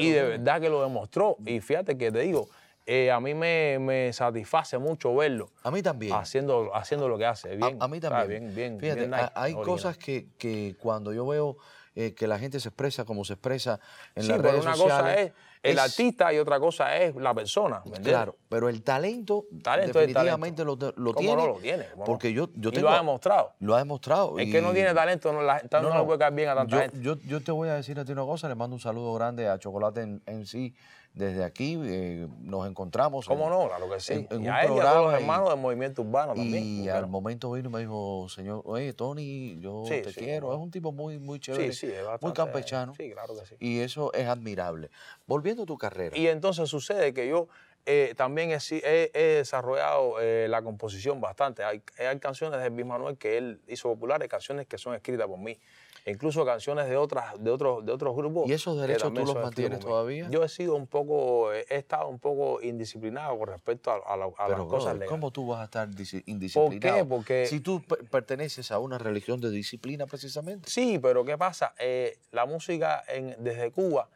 y 0.00 0.10
de 0.10 0.12
tiene. 0.20 0.28
verdad 0.38 0.60
que 0.60 0.68
lo 0.68 0.82
demostró. 0.82 1.36
Y 1.46 1.60
fíjate 1.60 1.96
que 1.96 2.12
te 2.12 2.20
digo, 2.20 2.48
eh, 2.92 3.10
a 3.12 3.20
mí 3.20 3.34
me, 3.34 3.78
me 3.78 4.12
satisface 4.12 4.76
mucho 4.78 5.14
verlo 5.14 5.48
A 5.62 5.70
mí 5.70 5.80
también. 5.80 6.12
haciendo, 6.12 6.74
haciendo 6.74 7.08
lo 7.08 7.16
que 7.18 7.26
hace. 7.26 7.52
A- 7.52 7.54
Bien, 7.56 7.76
a, 7.80 7.86
mí 7.86 8.00
también. 8.00 8.28
Bien, 8.28 8.54
bien, 8.54 8.80
Fíjate, 8.80 9.00
bien 9.00 9.10
nice, 9.12 9.30
hay 9.34 9.52
original. 9.52 9.64
cosas 9.64 9.96
que, 9.96 10.26
que 10.36 10.74
cuando 10.80 11.12
yo 11.12 11.24
veo 11.26 11.56
eh, 11.94 12.14
que 12.14 12.26
la 12.26 12.38
gente 12.38 12.58
se 12.58 12.68
expresa 12.68 13.04
como 13.04 13.24
se 13.24 13.34
expresa 13.34 13.78
en 14.16 14.22
Sí, 14.24 14.28
las 14.30 14.38
pero 14.38 14.50
redes 14.50 14.64
una 14.64 14.74
sociales. 14.74 15.14
cosa 15.14 15.20
es 15.22 15.32
el 15.62 15.78
es- 15.78 15.84
artista 15.84 16.32
y 16.32 16.38
otra 16.38 16.58
cosa 16.58 16.96
es 16.96 17.14
la 17.16 17.34
persona. 17.34 17.82
Claro, 18.02 18.36
pero 18.48 18.68
el 18.68 18.82
talento, 18.82 19.44
Talento 19.62 19.98
definitivamente 19.98 20.64
lo, 20.64 20.76
te- 20.78 20.92
lo 20.96 21.12
¿Cómo 21.12 21.18
tiene. 21.20 21.36
no 21.36 21.46
lo 21.48 21.58
tiene? 21.60 21.84
¿Cómo 21.90 21.98
no? 21.98 22.04
Porque 22.06 22.32
yo, 22.32 22.48
yo 22.54 22.70
Y 22.70 22.72
tengo, 22.72 22.88
lo 22.88 22.94
ha 22.94 22.98
demostrado. 22.98 23.52
Lo 23.60 23.74
ha 23.74 23.78
demostrado. 23.78 24.38
El 24.38 24.50
que 24.50 24.62
no 24.62 24.72
tiene 24.72 24.94
talento 24.94 25.32
no, 25.32 25.42
la, 25.42 25.62
no, 25.82 25.98
le 25.98 26.04
puede 26.04 26.18
caer 26.18 26.32
bien 26.34 26.48
a 26.48 26.54
tanta 26.54 26.74
yo, 26.76 26.80
gente. 26.82 27.00
yo, 27.02 27.16
yo 27.26 27.40
te 27.42 27.52
voy 27.52 27.68
a 27.68 27.74
decir 27.74 27.98
a 28.00 28.04
ti 28.04 28.12
una 28.12 28.24
cosa, 28.24 28.48
le 28.48 28.54
mando 28.54 28.74
un 28.74 28.80
saludo 28.80 29.12
grande 29.14 29.48
a 29.48 29.58
Chocolate 29.58 30.00
en, 30.02 30.22
en 30.26 30.46
sí 30.46 30.74
desde 31.12 31.44
aquí. 31.44 31.78
eh, 31.82 32.28
nos 32.40 32.68
encontramos. 32.68 33.26
¿Cómo 33.26 33.44
en- 33.44 33.50
no? 33.50 33.66
Claro 33.68 33.90
que 33.90 34.00
sí. 34.00 34.12
en- 34.12 34.28
en 34.30 34.44
y 34.44 34.48
un 34.48 34.54
a 34.54 34.62
él 34.62 34.70
y 34.70 34.78
a 34.78 34.82
todos 34.82 34.82
programa 34.82 35.02
los 35.02 35.12
y- 35.12 35.16
hermanos 35.22 35.48
del 35.50 35.58
movimiento 35.58 36.02
urbano 36.02 36.34
también. 36.34 36.64
Y 36.64 36.82
claro. 36.84 36.98
al 36.98 37.06
momento 37.10 37.50
vino 37.52 37.68
y 37.68 37.72
me 37.72 37.80
dijo, 37.80 38.26
señor, 38.28 38.62
oye, 38.64 38.92
Tony, 38.92 39.58
yo 39.60 39.84
Sí, 39.86 40.02
te 40.02 40.12
sí, 40.12 40.20
quiero. 40.20 40.52
Es 40.52 40.58
un 40.58 40.70
tipo 40.70 40.92
muy, 40.92 41.18
muy 41.18 41.40
chévere, 41.40 41.72
Sí, 41.72 41.86
sí, 41.88 41.92
es 41.92 42.04
muy 42.22 42.32
campechano. 42.32 42.94
Sí, 42.94 43.10
claro 43.12 43.34
que 43.38 43.46
sí. 43.46 43.54
Y 43.58 43.80
eso 43.80 44.12
es 44.14 44.26
admirable. 44.28 44.90
Volviendo 45.26 45.64
a 45.64 45.66
tu 45.66 45.76
carrera. 45.76 46.16
Y 46.16 46.26
entonces 46.28 46.68
sucede 46.68 47.12
que 47.12 47.28
yo 47.28 47.48
eh, 47.86 48.12
también 48.14 48.50
he, 48.50 48.60
si- 48.60 48.82
he- 48.84 49.10
he 49.14 49.22
desarrollado 49.36 50.20
eh, 50.20 50.46
la 50.50 50.60
composición 50.62 51.18
bastante. 51.20 51.64
Hay, 51.64 51.82
hay 51.98 52.18
canciones 52.20 52.60
de 52.60 52.66
Elvis 52.66 52.84
Manuel 52.84 53.16
que 53.16 53.38
él 53.38 53.58
hizo 53.68 53.88
populares, 53.88 54.28
canciones 54.28 54.66
que 54.66 54.76
son 54.76 54.94
escritas 54.94 55.26
por 55.26 55.38
mí. 55.38 55.58
E 56.04 56.12
incluso 56.12 56.44
canciones 56.46 56.88
de 56.88 56.96
otras 56.96 57.42
de 57.42 57.50
otros 57.50 57.84
de 57.84 57.92
otros 57.92 58.16
grupos. 58.16 58.48
¿Y 58.48 58.52
esos 58.52 58.80
derechos 58.80 59.12
tú 59.12 59.20
los 59.24 59.34
mantienes 59.34 59.78
por 59.80 59.90
todavía? 59.90 60.28
Yo 60.30 60.42
he 60.42 60.48
sido 60.48 60.74
un 60.74 60.86
poco, 60.86 61.52
he 61.52 61.64
estado 61.68 62.08
un 62.08 62.18
poco 62.18 62.62
indisciplinado 62.62 63.38
con 63.38 63.48
respecto 63.48 63.90
a, 63.90 63.96
a 63.96 64.16
la- 64.16 64.24
a 64.26 64.46
Pero, 64.46 64.58
las 64.58 64.66
cosas 64.66 64.92
legales. 64.94 65.10
¿cómo 65.10 65.30
tú 65.30 65.46
vas 65.46 65.60
a 65.60 65.64
estar 65.64 65.88
indisciplinado? 66.26 66.96
qué? 66.98 67.04
Porque- 67.04 67.46
Si 67.46 67.60
tú 67.60 67.82
per- 67.82 68.08
perteneces 68.08 68.70
a 68.70 68.78
una 68.78 68.98
religión 68.98 69.40
de 69.40 69.50
disciplina, 69.50 70.06
precisamente. 70.06 70.70
Sí, 70.70 70.98
pero 70.98 71.24
¿qué 71.24 71.36
pasa? 71.36 71.74
Eh, 71.78 72.18
la 72.32 72.46
música 72.46 73.02
en- 73.08 73.36
desde 73.44 73.70
Cuba 73.70 74.08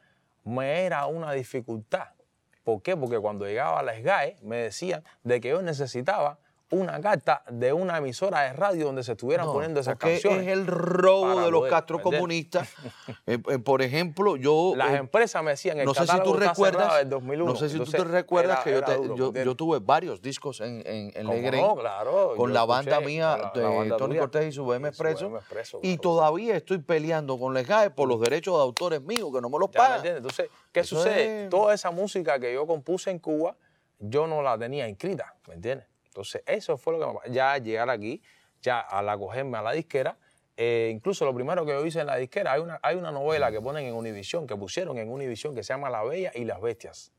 me 0.45 0.85
era 0.87 1.07
una 1.07 1.33
dificultad. 1.33 2.09
¿Por 2.64 2.81
qué? 2.81 2.97
Porque 2.97 3.19
cuando 3.19 3.45
llegaba 3.45 3.81
a 3.81 3.83
la 3.83 3.95
SGAE 3.95 4.37
me 4.43 4.57
decían 4.57 5.05
de 5.23 5.41
que 5.41 5.50
yo 5.50 5.61
necesitaba 5.61 6.38
una 6.75 7.00
carta 7.00 7.43
de 7.49 7.73
una 7.73 7.99
emisora 7.99 8.43
de 8.43 8.52
radio 8.52 8.87
donde 8.87 9.02
se 9.02 9.12
estuvieran 9.12 9.47
No, 9.47 9.52
poniendo 9.52 9.81
esas 9.81 9.97
canciones. 9.97 10.43
es 10.43 10.49
el 10.49 10.66
robo 10.66 11.40
de 11.40 11.50
los 11.50 11.61
poder 11.61 11.73
castrocomunistas. 11.73 12.69
Eh, 13.26 13.38
eh, 13.49 13.59
por 13.59 13.81
ejemplo, 13.81 14.37
yo... 14.37 14.75
Las 14.76 14.90
eh, 14.93 14.97
empresas 14.97 15.43
me 15.43 15.52
decían, 15.52 15.78
el 15.78 15.87
no 15.87 15.95
sé 15.95 16.07
si 16.07 16.21
tú 16.21 16.35
recuerdas, 16.35 16.99
del 16.99 17.09
2001. 17.09 17.52
no 17.52 17.57
sé 17.59 17.69
si 17.71 17.78
tú 17.78 17.85
te 17.90 18.04
recuerdas 18.04 18.59
era- 18.59 18.64
que 18.64 18.71
yo, 18.73 18.76
era 18.78 18.87
te- 18.87 18.97
duro, 18.97 19.16
yo, 19.16 19.33
¿me 19.33 19.54
tuve 19.54 19.78
varios 19.81 20.21
discos 20.21 20.61
en, 20.61 20.83
en, 20.85 21.11
en 21.14 21.26
con 22.37 22.52
la 22.52 22.64
banda 22.64 23.00
mía, 23.00 23.37
la- 23.37 23.50
de 23.54 23.62
la 23.62 23.69
banda 23.71 23.97
Tony. 23.97 24.19
Cortés 24.19 24.49
y 24.49 24.52
su 24.52 24.64
BM 24.66 24.88
Expreso. 24.88 25.31
Y 25.83 25.97
claro 25.97 26.00
todavía 26.02 26.57
estoy 26.57 26.78
peleando 26.78 27.38
con 27.38 27.54
la 27.54 27.62
SGAE 27.64 27.90
por 27.90 28.09
los 28.09 28.21
derechos 28.21 28.54
de 28.57 28.62
autores 28.62 29.00
míos, 29.02 29.31
que 29.35 29.40
no 29.40 29.49
me 29.49 29.59
los 29.59 29.71
¿Ya 29.71 29.78
me 29.81 29.85
pagan. 29.85 29.97
entiendes? 29.99 30.19
Entonces, 30.23 30.49
¿qué 30.73 30.81
Eso 30.81 30.97
sucede? 30.97 31.45
es- 31.45 31.50
Toda 31.50 31.73
esa 31.75 31.90
música 31.90 32.38
que 32.38 32.52
yo 32.52 32.66
compuse 32.66 33.11
en 33.11 33.19
Cuba, 33.19 33.57
yo 33.99 34.26
no 34.26 34.43
la 34.43 34.59
tenía 34.59 34.88
inscrita, 34.88 35.35
¿me 35.49 35.54
entiendes? 35.54 35.87
Entonces, 36.14 36.44
eso 36.47 36.78
fue 36.78 36.92
lo 36.92 37.00
que 37.00 37.06
me 37.06 37.14
pasó. 37.14 37.33
Ya 37.33 37.59
llegar 37.59 37.90
aquí, 37.90 38.23
ya 38.62 38.78
al 38.78 39.09
acogerme 39.09 39.59
a 39.59 39.62
la 39.62 39.73
disquera, 39.73 40.16
eh, 40.56 40.92
incluso 40.94 41.25
lo 41.25 41.35
primero 41.35 41.66
que 41.66 41.73
yo 41.73 41.85
hice 41.85 42.00
en 42.00 42.06
la 42.06 42.14
disquera, 42.14 42.52
hay 42.52 42.61
una, 42.61 42.78
hay 42.83 42.94
una 42.94 43.11
novela 43.11 43.50
que 43.50 43.61
ponen 43.61 43.85
en 43.87 43.94
Univisión, 43.94 44.47
que 44.47 44.54
pusieron 44.54 44.97
en 44.99 45.11
Univisión, 45.11 45.56
que 45.56 45.64
se 45.64 45.73
llama 45.73 45.90
La 45.90 46.04
Bella 46.04 46.30
y 46.33 46.44
las 46.44 46.61
Bestias. 46.61 47.12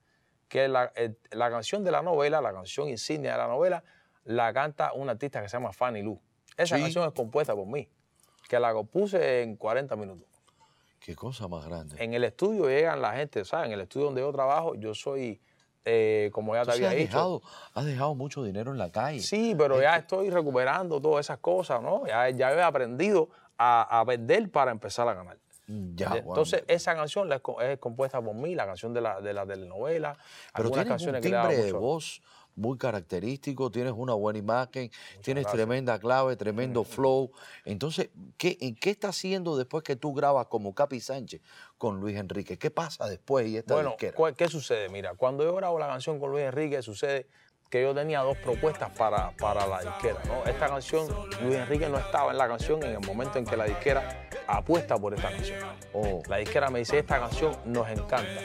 Que 0.48 0.70
la, 0.70 0.94
la 1.32 1.50
canción 1.50 1.84
de 1.84 1.92
la 1.92 2.02
novela, 2.02 2.40
la 2.40 2.54
canción 2.54 2.88
insignia 2.88 3.34
de 3.34 3.38
la 3.38 3.48
novela, 3.48 3.84
la 4.24 4.54
canta 4.54 4.94
una 4.94 5.12
artista 5.12 5.42
que 5.42 5.50
se 5.50 5.58
llama 5.58 5.74
Fanny 5.74 6.02
Lu. 6.02 6.18
Esa 6.56 6.80
canción 6.80 7.06
es 7.06 7.14
compuesta 7.14 7.54
por 7.54 7.68
mí, 7.68 7.90
que 8.48 8.58
la 8.58 8.72
compuse 8.72 9.42
en 9.42 9.58
40 9.58 9.94
minutos. 9.98 10.30
Qué 11.02 11.16
cosa 11.16 11.50
más 11.50 11.66
grande. 11.66 12.02
En 12.02 12.14
el 12.14 12.24
estudio 12.24 12.70
llegan 12.70 13.02
la 13.02 13.12
gente, 13.12 13.44
¿sabes? 13.44 13.68
En 13.68 13.74
el 13.74 13.82
estudio 13.82 14.06
donde 14.06 14.22
yo 14.22 14.32
trabajo, 14.32 14.76
yo 14.76 14.94
soy 14.94 15.42
eh, 15.86 16.30
como 16.34 16.56
ya 16.56 16.66
te 16.66 16.72
había 16.72 16.90
has 16.90 16.96
dicho. 16.96 17.08
Dejado, 17.08 17.42
has 17.74 17.86
dejado 17.86 18.16
mucho 18.16 18.44
dinero 18.44 18.72
en 18.72 18.78
la 18.78 18.92
calle. 18.92 19.20
Sí, 19.20 19.56
pero 19.58 19.82
ya 19.82 19.98
estoy 19.98 20.30
recuperando 20.30 21.00
todas 21.00 21.26
esas 21.26 21.38
cosas, 21.38 21.82
¿no? 21.82 22.06
Ya, 22.08 22.30
ya 22.32 22.52
he 22.52 22.62
aprendido 22.62 23.30
a, 23.58 24.00
a 24.00 24.04
vender 24.04 24.52
para 24.52 24.72
empezar 24.72 25.08
a 25.08 25.14
ganar. 25.14 25.38
Mm, 25.68 25.96
ya, 25.96 26.16
Entonces, 26.18 26.64
esa 26.68 26.96
canción 26.96 27.30
es 27.32 27.80
compuesta 27.80 28.22
por 28.22 28.36
mí, 28.36 28.56
la 28.56 28.66
canción 28.66 28.94
de 28.94 29.02
la, 29.02 29.22
de 29.22 29.34
la 29.34 29.46
telenovela. 29.46 30.14
Pero 30.54 30.68
algunas 30.68 30.86
tienes 30.86 30.90
canciones 30.90 31.26
un 31.26 31.32
timbre 31.32 31.56
que 31.56 31.64
de 31.64 31.72
voz 31.72 32.22
muy 32.56 32.78
característico, 32.78 33.70
tienes 33.70 33.94
una 33.96 34.14
buena 34.14 34.40
imagen, 34.40 34.92
tienes 35.22 35.48
tremenda 35.48 36.00
clave, 36.00 36.36
tremendo 36.36 36.84
flow. 36.84 37.32
Entonces, 37.66 38.10
¿qué, 38.38 38.58
¿en 38.62 38.76
qué 38.76 38.92
estás 38.92 39.18
haciendo 39.18 39.58
después 39.58 39.84
que 39.84 39.96
tú 39.96 40.14
grabas 40.14 40.48
como 40.48 40.74
Capi 40.74 41.00
Sánchez 41.00 41.42
con 41.78 42.00
Luis 42.00 42.18
Enrique? 42.18 42.58
¿Qué 42.58 42.72
pasa 42.72 43.08
después 43.08 43.48
y 43.48 43.58
esta 43.58 43.76
Bueno, 43.76 43.96
¿qué 43.98 44.48
sucede? 44.48 44.90
Mira, 44.90 45.16
cuando 45.16 45.44
yo 45.44 45.56
grabo 45.56 45.80
la 45.80 45.88
canción 45.88 46.20
con 46.20 46.32
Luis 46.32 46.46
Enrique, 46.46 46.82
sucede 46.82 47.28
que 47.70 47.82
yo 47.82 47.94
tenía 47.94 48.22
dos 48.22 48.38
propuestas 48.38 48.90
para, 48.92 49.32
para 49.32 49.66
la 49.68 49.82
disquera. 49.82 50.22
¿no? 50.28 50.50
Esta 50.50 50.68
canción, 50.68 51.08
Luis 51.42 51.56
Enrique 51.56 51.90
no 51.90 51.98
estaba 51.98 52.32
en 52.32 52.38
la 52.38 52.48
canción 52.48 52.82
en 52.84 52.92
el 52.92 53.00
momento 53.00 53.40
en 53.40 53.46
que 53.46 53.58
la 53.58 53.66
disquera 53.66 54.30
apuesta 54.48 54.98
por 54.98 55.14
esta 55.14 55.30
canción. 55.30 55.60
Oh. 55.94 56.22
La 56.28 56.38
disquera 56.38 56.70
me 56.70 56.80
dice, 56.80 57.00
esta 57.00 57.20
canción 57.20 57.56
nos 57.66 57.90
encanta. 57.90 58.42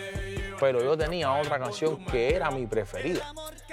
Pero 0.59 0.83
yo 0.83 0.97
tenía 0.97 1.33
otra 1.33 1.59
canción 1.59 2.05
que 2.07 2.35
era 2.35 2.51
mi 2.51 2.67
preferida. 2.67 3.33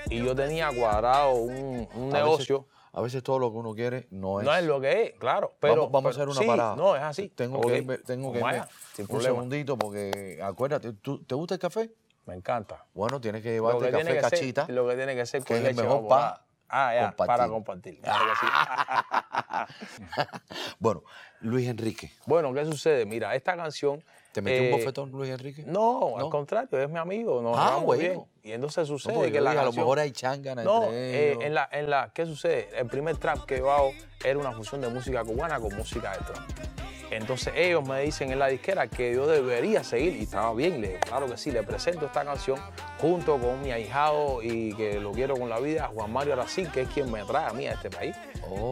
Y 0.09 0.23
yo 0.23 0.35
tenía 0.35 0.71
cuadrado 0.71 1.33
un, 1.33 1.87
negocio. 2.11 2.67
a 2.93 3.01
veces 3.01 3.21
todo 3.23 3.39
lo 3.39 3.51
que 3.51 3.57
uno 3.57 3.73
quiere 3.73 4.07
no 4.11 4.39
es. 4.39 4.45
No 4.45 4.55
es 4.55 4.63
lo 4.63 4.79
que 4.79 5.03
es, 5.03 5.13
claro. 5.19 5.53
Pero, 5.59 5.89
vamos, 5.89 6.17
a 6.17 6.21
hacer 6.21 6.29
una 6.29 6.47
parada. 6.47 6.75
No, 6.75 6.95
es 6.95 7.01
así. 7.01 7.29
Tengo 7.29 7.61
que 7.61 7.77
irme, 7.77 7.97
tengo 7.99 8.31
que 8.31 8.39
irme 8.39 8.63
un 9.09 9.21
segundito 9.21 9.77
porque 9.77 10.39
acuérdate, 10.41 10.93
¿te 10.93 11.35
gusta 11.35 11.55
el 11.55 11.59
café? 11.59 11.91
Me 12.25 12.35
encanta. 12.35 12.85
Bueno, 12.93 13.21
tienes 13.21 13.41
que 13.41 13.51
llevarte 13.51 13.89
café 13.89 14.17
cachita. 14.19 14.65
lo 14.69 14.87
que 14.87 14.95
tiene 14.95 15.15
que 15.15 15.25
ser 15.25 15.41
con 15.41 15.47
que 15.47 15.63
es 15.63 15.69
el 15.69 15.75
mejor 15.75 16.07
para 16.07 16.46
ah, 16.69 16.93
ya, 16.93 17.15
para 17.15 17.47
compartir. 17.47 17.99
bueno, 20.79 21.03
Luis 21.41 21.67
Enrique. 21.67 22.11
Bueno, 22.25 22.53
¿qué 22.53 22.65
sucede? 22.65 23.05
Mira, 23.05 23.35
esta 23.35 23.55
canción 23.55 24.03
¿Te 24.37 24.41
metió 24.43 24.61
un 24.61 24.67
eh, 24.67 24.71
bofetón 24.71 25.09
Luis 25.09 25.31
Enrique? 25.31 25.63
No, 25.65 26.15
al 26.15 26.29
contrario, 26.29 26.79
es 26.79 26.89
mi 26.89 26.99
amigo, 26.99 27.41
nos 27.41 27.57
ah, 27.57 27.79
bueno. 27.83 27.99
bien. 27.99 28.21
Y 28.43 28.51
entonces 28.51 28.87
sucede 28.87 29.31
que 29.31 29.41
la 29.41 29.51
A 29.51 29.65
lo 29.65 29.73
mejor 29.73 29.97
hay 29.97 30.11
changana 30.11 30.63
no, 30.63 30.83
entre 30.83 31.31
eh, 31.31 31.37
en 31.41 31.55
la, 31.55 31.67
en 31.71 31.89
la, 31.89 32.11
¿qué 32.13 32.27
sucede? 32.27 32.69
El 32.77 32.85
primer 32.85 33.17
trap 33.17 33.45
que 33.45 33.57
yo 33.57 33.71
hago 33.71 33.93
era 34.23 34.37
una 34.37 34.51
fusión 34.51 34.81
de 34.81 34.89
música 34.89 35.23
cubana 35.23 35.59
con 35.59 35.75
música 35.75 36.11
de 36.11 36.19
trap. 36.19 36.37
Entonces 37.11 37.53
ellos 37.55 37.87
me 37.87 38.01
dicen 38.01 38.31
en 38.31 38.39
la 38.39 38.47
disquera 38.47 38.87
que 38.87 39.13
yo 39.13 39.27
debería 39.27 39.83
seguir 39.83 40.15
y 40.15 40.23
estaba 40.23 40.53
bien, 40.53 40.81
le 40.81 40.99
claro 40.99 41.27
que 41.27 41.37
sí, 41.37 41.51
le 41.51 41.63
presento 41.63 42.05
esta 42.05 42.25
canción 42.25 42.59
junto 42.99 43.37
con 43.37 43.61
mi 43.61 43.71
ahijado 43.71 44.41
y 44.43 44.73
que 44.73 44.99
lo 44.99 45.11
quiero 45.11 45.35
con 45.37 45.49
la 45.49 45.59
vida, 45.59 45.89
Juan 45.93 46.11
Mario 46.11 46.33
Aracil, 46.33 46.69
que 46.71 46.81
es 46.81 46.89
quien 46.89 47.11
me 47.11 47.23
trae 47.23 47.45
a 47.45 47.53
mí 47.53 47.67
a 47.67 47.73
este 47.73 47.89
país, 47.89 48.15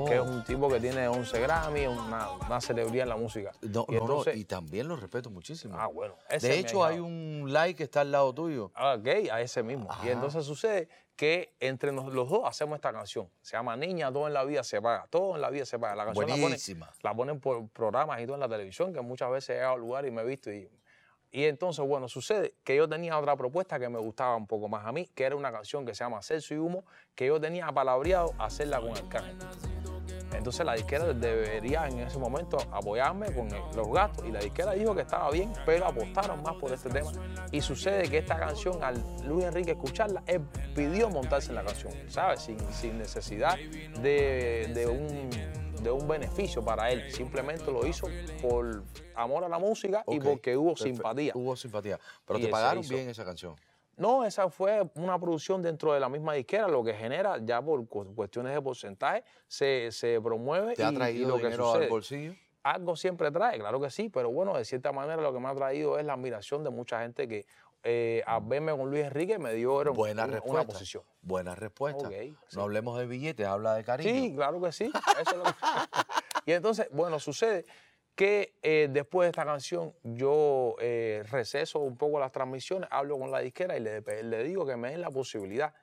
que 0.07 0.15
es 0.15 0.21
un 0.21 0.43
tipo 0.43 0.67
que 0.67 0.79
tiene 0.79 1.07
11 1.07 1.39
Grammy, 1.39 1.87
una, 1.87 2.31
una 2.31 2.61
celebridad 2.61 3.03
en 3.03 3.09
la 3.09 3.17
música. 3.17 3.51
No, 3.61 3.85
y, 3.87 3.93
no, 3.93 4.23
y 4.33 4.45
también 4.45 4.87
lo 4.87 4.95
respeto 4.95 5.29
muchísimo. 5.29 5.75
Ah, 5.77 5.87
bueno. 5.87 6.15
de 6.29 6.59
hecho, 6.59 6.83
hay 6.83 6.99
un 6.99 7.45
like 7.47 7.77
que 7.77 7.83
está 7.83 8.01
al 8.01 8.11
lado 8.11 8.33
tuyo. 8.33 8.71
Ah, 8.75 8.95
ok, 8.99 9.07
a 9.31 9.41
ese 9.41 9.63
mismo. 9.63 9.87
Y 10.03 10.09
entonces 10.09 10.45
sucede 10.45 10.89
que 11.15 11.55
entre 11.59 11.91
los 11.91 12.29
dos 12.29 12.41
hacemos 12.45 12.75
esta 12.75 12.91
canción. 12.91 13.29
Se 13.41 13.55
llama 13.55 13.75
Niña, 13.75 14.11
todo 14.11 14.27
en 14.27 14.33
la 14.33 14.43
vida 14.43 14.63
se 14.63 14.81
paga. 14.81 15.07
Todo 15.09 15.35
en 15.35 15.41
la 15.41 15.49
vida 15.49 15.65
se 15.65 15.79
paga. 15.79 15.95
La 15.95 16.05
canción 16.05 16.39
Buenísima. 16.41 16.91
La 17.01 17.13
ponen, 17.13 17.39
por 17.39 17.67
programas 17.69 18.21
y 18.21 18.25
todo 18.25 18.35
en 18.35 18.41
la 18.41 18.49
televisión, 18.49 18.93
que 18.93 19.01
muchas 19.01 19.31
veces 19.31 19.51
he 19.51 19.53
llegado 19.53 19.75
al 19.75 19.79
lugar 19.79 20.05
y 20.05 20.11
me 20.11 20.21
he 20.21 20.25
visto. 20.25 20.51
Y, 20.51 20.69
y 21.31 21.45
entonces, 21.45 21.85
bueno, 21.85 22.07
sucede 22.07 22.55
que 22.63 22.75
yo 22.75 22.87
tenía 22.87 23.17
otra 23.17 23.35
propuesta 23.35 23.79
que 23.79 23.89
me 23.89 23.99
gustaba 23.99 24.35
un 24.35 24.47
poco 24.47 24.67
más 24.67 24.85
a 24.85 24.91
mí, 24.91 25.09
que 25.13 25.23
era 25.23 25.35
una 25.35 25.51
canción 25.51 25.85
que 25.85 25.95
se 25.95 26.03
llama 26.03 26.21
Celso 26.21 26.53
y 26.53 26.57
Humo, 26.57 26.85
que 27.13 27.27
yo 27.27 27.39
tenía 27.39 27.71
palabreado 27.71 28.33
hacerla 28.37 28.79
con 28.79 28.91
el 28.91 28.97
Arcángel. 28.97 29.74
Entonces 30.37 30.65
la 30.65 30.73
disquera 30.73 31.13
debería 31.13 31.87
en 31.87 31.99
ese 31.99 32.17
momento 32.17 32.57
apoyarme 32.71 33.33
con 33.33 33.49
los 33.75 33.91
gastos 33.91 34.25
y 34.27 34.31
la 34.31 34.39
disquera 34.39 34.73
dijo 34.73 34.95
que 34.95 35.01
estaba 35.01 35.29
bien, 35.31 35.53
pero 35.65 35.85
apostaron 35.85 36.41
más 36.43 36.55
por 36.55 36.71
este 36.71 36.89
tema. 36.89 37.11
Y 37.51 37.61
sucede 37.61 38.09
que 38.09 38.19
esta 38.19 38.37
canción, 38.37 38.83
al 38.83 39.01
Luis 39.25 39.45
Enrique 39.45 39.71
escucharla, 39.71 40.23
él 40.27 40.41
pidió 40.75 41.09
montarse 41.09 41.49
en 41.49 41.55
la 41.55 41.63
canción, 41.63 41.93
¿sabes? 42.07 42.41
Sin, 42.41 42.59
sin 42.71 42.97
necesidad 42.97 43.57
de, 43.57 44.87
un, 44.87 45.29
de 45.83 45.91
un 45.91 46.07
beneficio 46.07 46.63
para 46.63 46.91
él. 46.91 47.11
Simplemente 47.11 47.71
lo 47.71 47.85
hizo 47.85 48.07
por 48.41 48.83
amor 49.15 49.43
a 49.43 49.49
la 49.49 49.59
música 49.59 50.03
y 50.07 50.19
porque 50.19 50.57
hubo 50.57 50.75
simpatía. 50.75 51.33
Hubo 51.35 51.55
simpatía. 51.55 51.99
Pero 52.25 52.39
te 52.39 52.47
pagaron 52.47 52.87
bien 52.87 53.09
esa 53.09 53.23
canción. 53.25 53.55
No, 53.97 54.25
esa 54.25 54.49
fue 54.49 54.89
una 54.95 55.19
producción 55.19 55.61
dentro 55.61 55.93
de 55.93 55.99
la 55.99 56.09
misma 56.09 56.33
disquera, 56.33 56.67
lo 56.67 56.83
que 56.83 56.93
genera, 56.93 57.37
ya 57.41 57.61
por 57.61 57.87
cuestiones 57.87 58.53
de 58.53 58.61
porcentaje, 58.61 59.23
se, 59.47 60.19
promueve. 60.21 60.75
¿Te 60.75 60.83
ha 60.83 60.91
traído 60.91 61.29
lo 61.29 61.37
dinero 61.37 61.73
al 61.73 61.87
bolsillo? 61.87 62.33
Algo 62.63 62.95
siempre 62.95 63.29
trae, 63.31 63.59
claro 63.59 63.79
que 63.79 63.91
sí, 63.91 64.09
pero 64.09 64.31
bueno, 64.31 64.57
de 64.57 64.65
cierta 64.65 64.91
manera 64.91 65.21
lo 65.21 65.31
que 65.31 65.39
me 65.39 65.47
ha 65.47 65.53
traído 65.53 65.99
es 65.99 66.05
la 66.05 66.13
admiración 66.13 66.63
de 66.63 66.71
mucha 66.71 67.01
gente 67.01 67.27
que 67.27 67.45
eh, 67.83 68.23
al 68.25 68.41
verme 68.43 68.75
con 68.75 68.89
Luis 68.89 69.05
Enrique 69.05 69.37
me 69.37 69.53
dio 69.53 69.83
Buena 69.93 70.23
una, 70.25 70.33
respuesta. 70.33 70.73
posición. 70.73 71.03
Buena 71.21 71.53
respuesta. 71.53 72.09
No 72.53 72.63
hablemos 72.63 72.97
de 72.97 73.05
billetes, 73.05 73.45
habla 73.45 73.75
de 73.75 73.83
cariño. 73.83 74.09
Sí, 74.09 74.33
claro 74.35 74.59
que 74.59 74.71
sí. 74.71 74.91
y 76.47 76.53
entonces, 76.53 76.87
bueno, 76.91 77.19
sucede 77.19 77.65
que 78.15 78.55
eh, 78.63 78.87
después 78.89 79.25
de 79.25 79.29
esta 79.31 79.45
canción 79.45 79.93
yo 80.03 80.75
eh, 80.79 81.23
receso 81.29 81.79
un 81.79 81.97
poco 81.97 82.19
las 82.19 82.31
transmisiones, 82.31 82.89
hablo 82.91 83.19
con 83.19 83.29
la 83.29 83.39
disquera 83.39 83.77
y 83.77 83.81
le, 83.81 84.01
le, 84.01 84.43
digo 84.43 84.65
que 84.65 84.77
me 84.77 84.91
den 84.91 85.01
la 85.01 85.11
posibilidad 85.11 85.73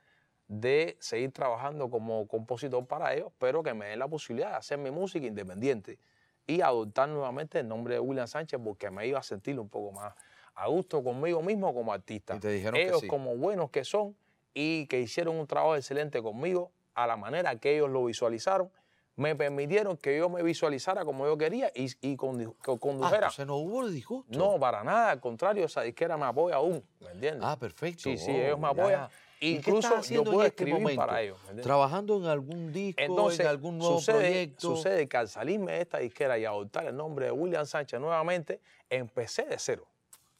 de 0.47 0.97
seguir 0.99 1.31
trabajando 1.31 1.89
como 1.89 2.27
compositor 2.27 2.85
para 2.85 3.13
ellos, 3.13 3.31
pero 3.37 3.63
que 3.63 3.73
me 3.73 3.87
den 3.87 3.99
la 3.99 4.07
posibilidad 4.07 4.51
de 4.51 4.55
hacer 4.57 4.77
mi 4.79 4.91
música 4.91 5.25
independiente 5.25 5.99
y 6.47 6.61
adoptar 6.61 7.07
nuevamente 7.07 7.59
el 7.59 7.67
nombre 7.67 7.95
de 7.95 7.99
William 7.99 8.27
Sánchez 8.27 8.59
porque 8.63 8.89
me 8.89 9.07
iba 9.07 9.19
a 9.19 9.23
sentir 9.23 9.59
un 9.59 9.69
poco 9.69 9.91
más 9.91 10.13
a 10.55 10.67
gusto 10.67 11.03
conmigo 11.03 11.41
mismo 11.41 11.73
como 11.73 11.93
artista. 11.93 12.35
Y 12.35 12.39
te 12.39 12.49
dijeron 12.49 12.79
ellos 12.79 12.97
que 12.97 13.01
sí. 13.01 13.07
como 13.07 13.37
buenos 13.37 13.69
que 13.69 13.83
son 13.83 14.15
y 14.53 14.87
que 14.87 14.99
hicieron 14.99 15.35
un 15.35 15.47
trabajo 15.47 15.75
excelente 15.75 16.21
conmigo 16.21 16.71
a 16.95 17.07
la 17.07 17.15
manera 17.15 17.55
que 17.57 17.75
ellos 17.75 17.89
lo 17.89 18.05
visualizaron 18.05 18.69
me 19.15 19.35
permitieron 19.35 19.97
que 19.97 20.17
yo 20.17 20.29
me 20.29 20.41
visualizara 20.41 21.05
como 21.05 21.25
yo 21.25 21.37
quería 21.37 21.71
y, 21.75 21.91
y 22.01 22.15
condujera. 22.15 23.29
Ah, 23.37 23.45
no 23.45 23.57
hubo 23.57 23.87
disgusto. 23.87 24.37
No, 24.37 24.59
para 24.59 24.83
nada, 24.83 25.11
al 25.11 25.19
contrario, 25.19 25.65
esa 25.65 25.81
disquera 25.81 26.17
me 26.17 26.25
apoya 26.25 26.55
aún, 26.55 26.83
¿me 26.99 27.11
entiendes? 27.11 27.43
Ah, 27.43 27.57
perfecto. 27.57 28.03
Sí, 28.03 28.17
sí, 28.17 28.31
ellos 28.31 28.59
me 28.59 28.67
apoyan. 28.67 29.07
Incluso 29.39 30.01
yo 30.03 30.23
puedo 30.23 30.45
este 30.45 30.63
escribir 30.63 30.95
para 30.95 31.21
ellos. 31.21 31.37
Trabajando 31.61 32.17
en 32.17 32.25
algún 32.27 32.71
disco, 32.71 33.31
en 33.31 33.45
algún 33.45 33.77
nuevo 33.77 33.99
sucede, 33.99 34.17
proyecto. 34.17 34.75
Sucede 34.75 35.07
que 35.09 35.17
al 35.17 35.27
salirme 35.27 35.73
de 35.73 35.81
esta 35.81 35.97
disquera 35.97 36.37
y 36.39 36.45
adoptar 36.45 36.85
el 36.85 36.95
nombre 36.95 37.25
de 37.25 37.31
William 37.33 37.65
Sánchez 37.65 37.99
nuevamente, 37.99 38.61
empecé 38.89 39.43
de 39.43 39.59
cero. 39.59 39.85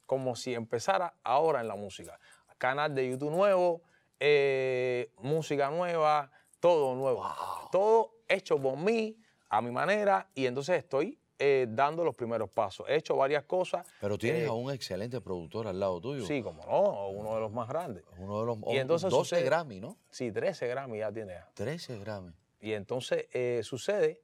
Como 0.05 0.35
si 0.35 0.53
empezara 0.53 1.15
ahora 1.23 1.59
en 1.59 1.67
la 1.67 1.75
música. 1.75 2.17
Canal 2.57 2.95
de 2.95 3.09
YouTube 3.09 3.31
nuevo, 3.31 3.81
eh, 4.21 5.09
música 5.17 5.69
nueva, 5.69 6.31
todo 6.61 6.95
nuevo. 6.95 7.29
Todo 7.73 8.11
hecho 8.33 8.59
por 8.59 8.77
mí, 8.77 9.17
a 9.49 9.61
mi 9.61 9.71
manera, 9.71 10.27
y 10.33 10.45
entonces 10.45 10.77
estoy 10.77 11.17
eh, 11.39 11.67
dando 11.69 12.03
los 12.03 12.15
primeros 12.15 12.49
pasos. 12.49 12.87
He 12.87 12.95
hecho 12.95 13.15
varias 13.15 13.43
cosas. 13.43 13.85
Pero 13.99 14.17
tienes 14.17 14.43
eh, 14.43 14.47
a 14.47 14.53
un 14.53 14.71
excelente 14.71 15.19
productor 15.19 15.67
al 15.67 15.79
lado 15.79 15.99
tuyo. 15.99 16.25
Sí, 16.25 16.41
como 16.41 16.63
no, 16.65 17.09
uno 17.09 17.35
de 17.35 17.41
los 17.41 17.51
más 17.51 17.67
grandes. 17.67 18.03
Uno 18.17 18.39
de 18.39 18.45
los 18.45 18.57
y 18.73 18.77
entonces 18.77 19.09
12 19.09 19.43
Grammy, 19.43 19.79
¿no? 19.79 19.97
Sí, 20.09 20.31
13 20.31 20.67
Grammy 20.67 20.99
ya 20.99 21.11
tiene. 21.11 21.35
13 21.53 21.99
Grammy. 21.99 22.33
Y 22.61 22.73
entonces 22.73 23.27
eh, 23.33 23.61
sucede 23.63 24.21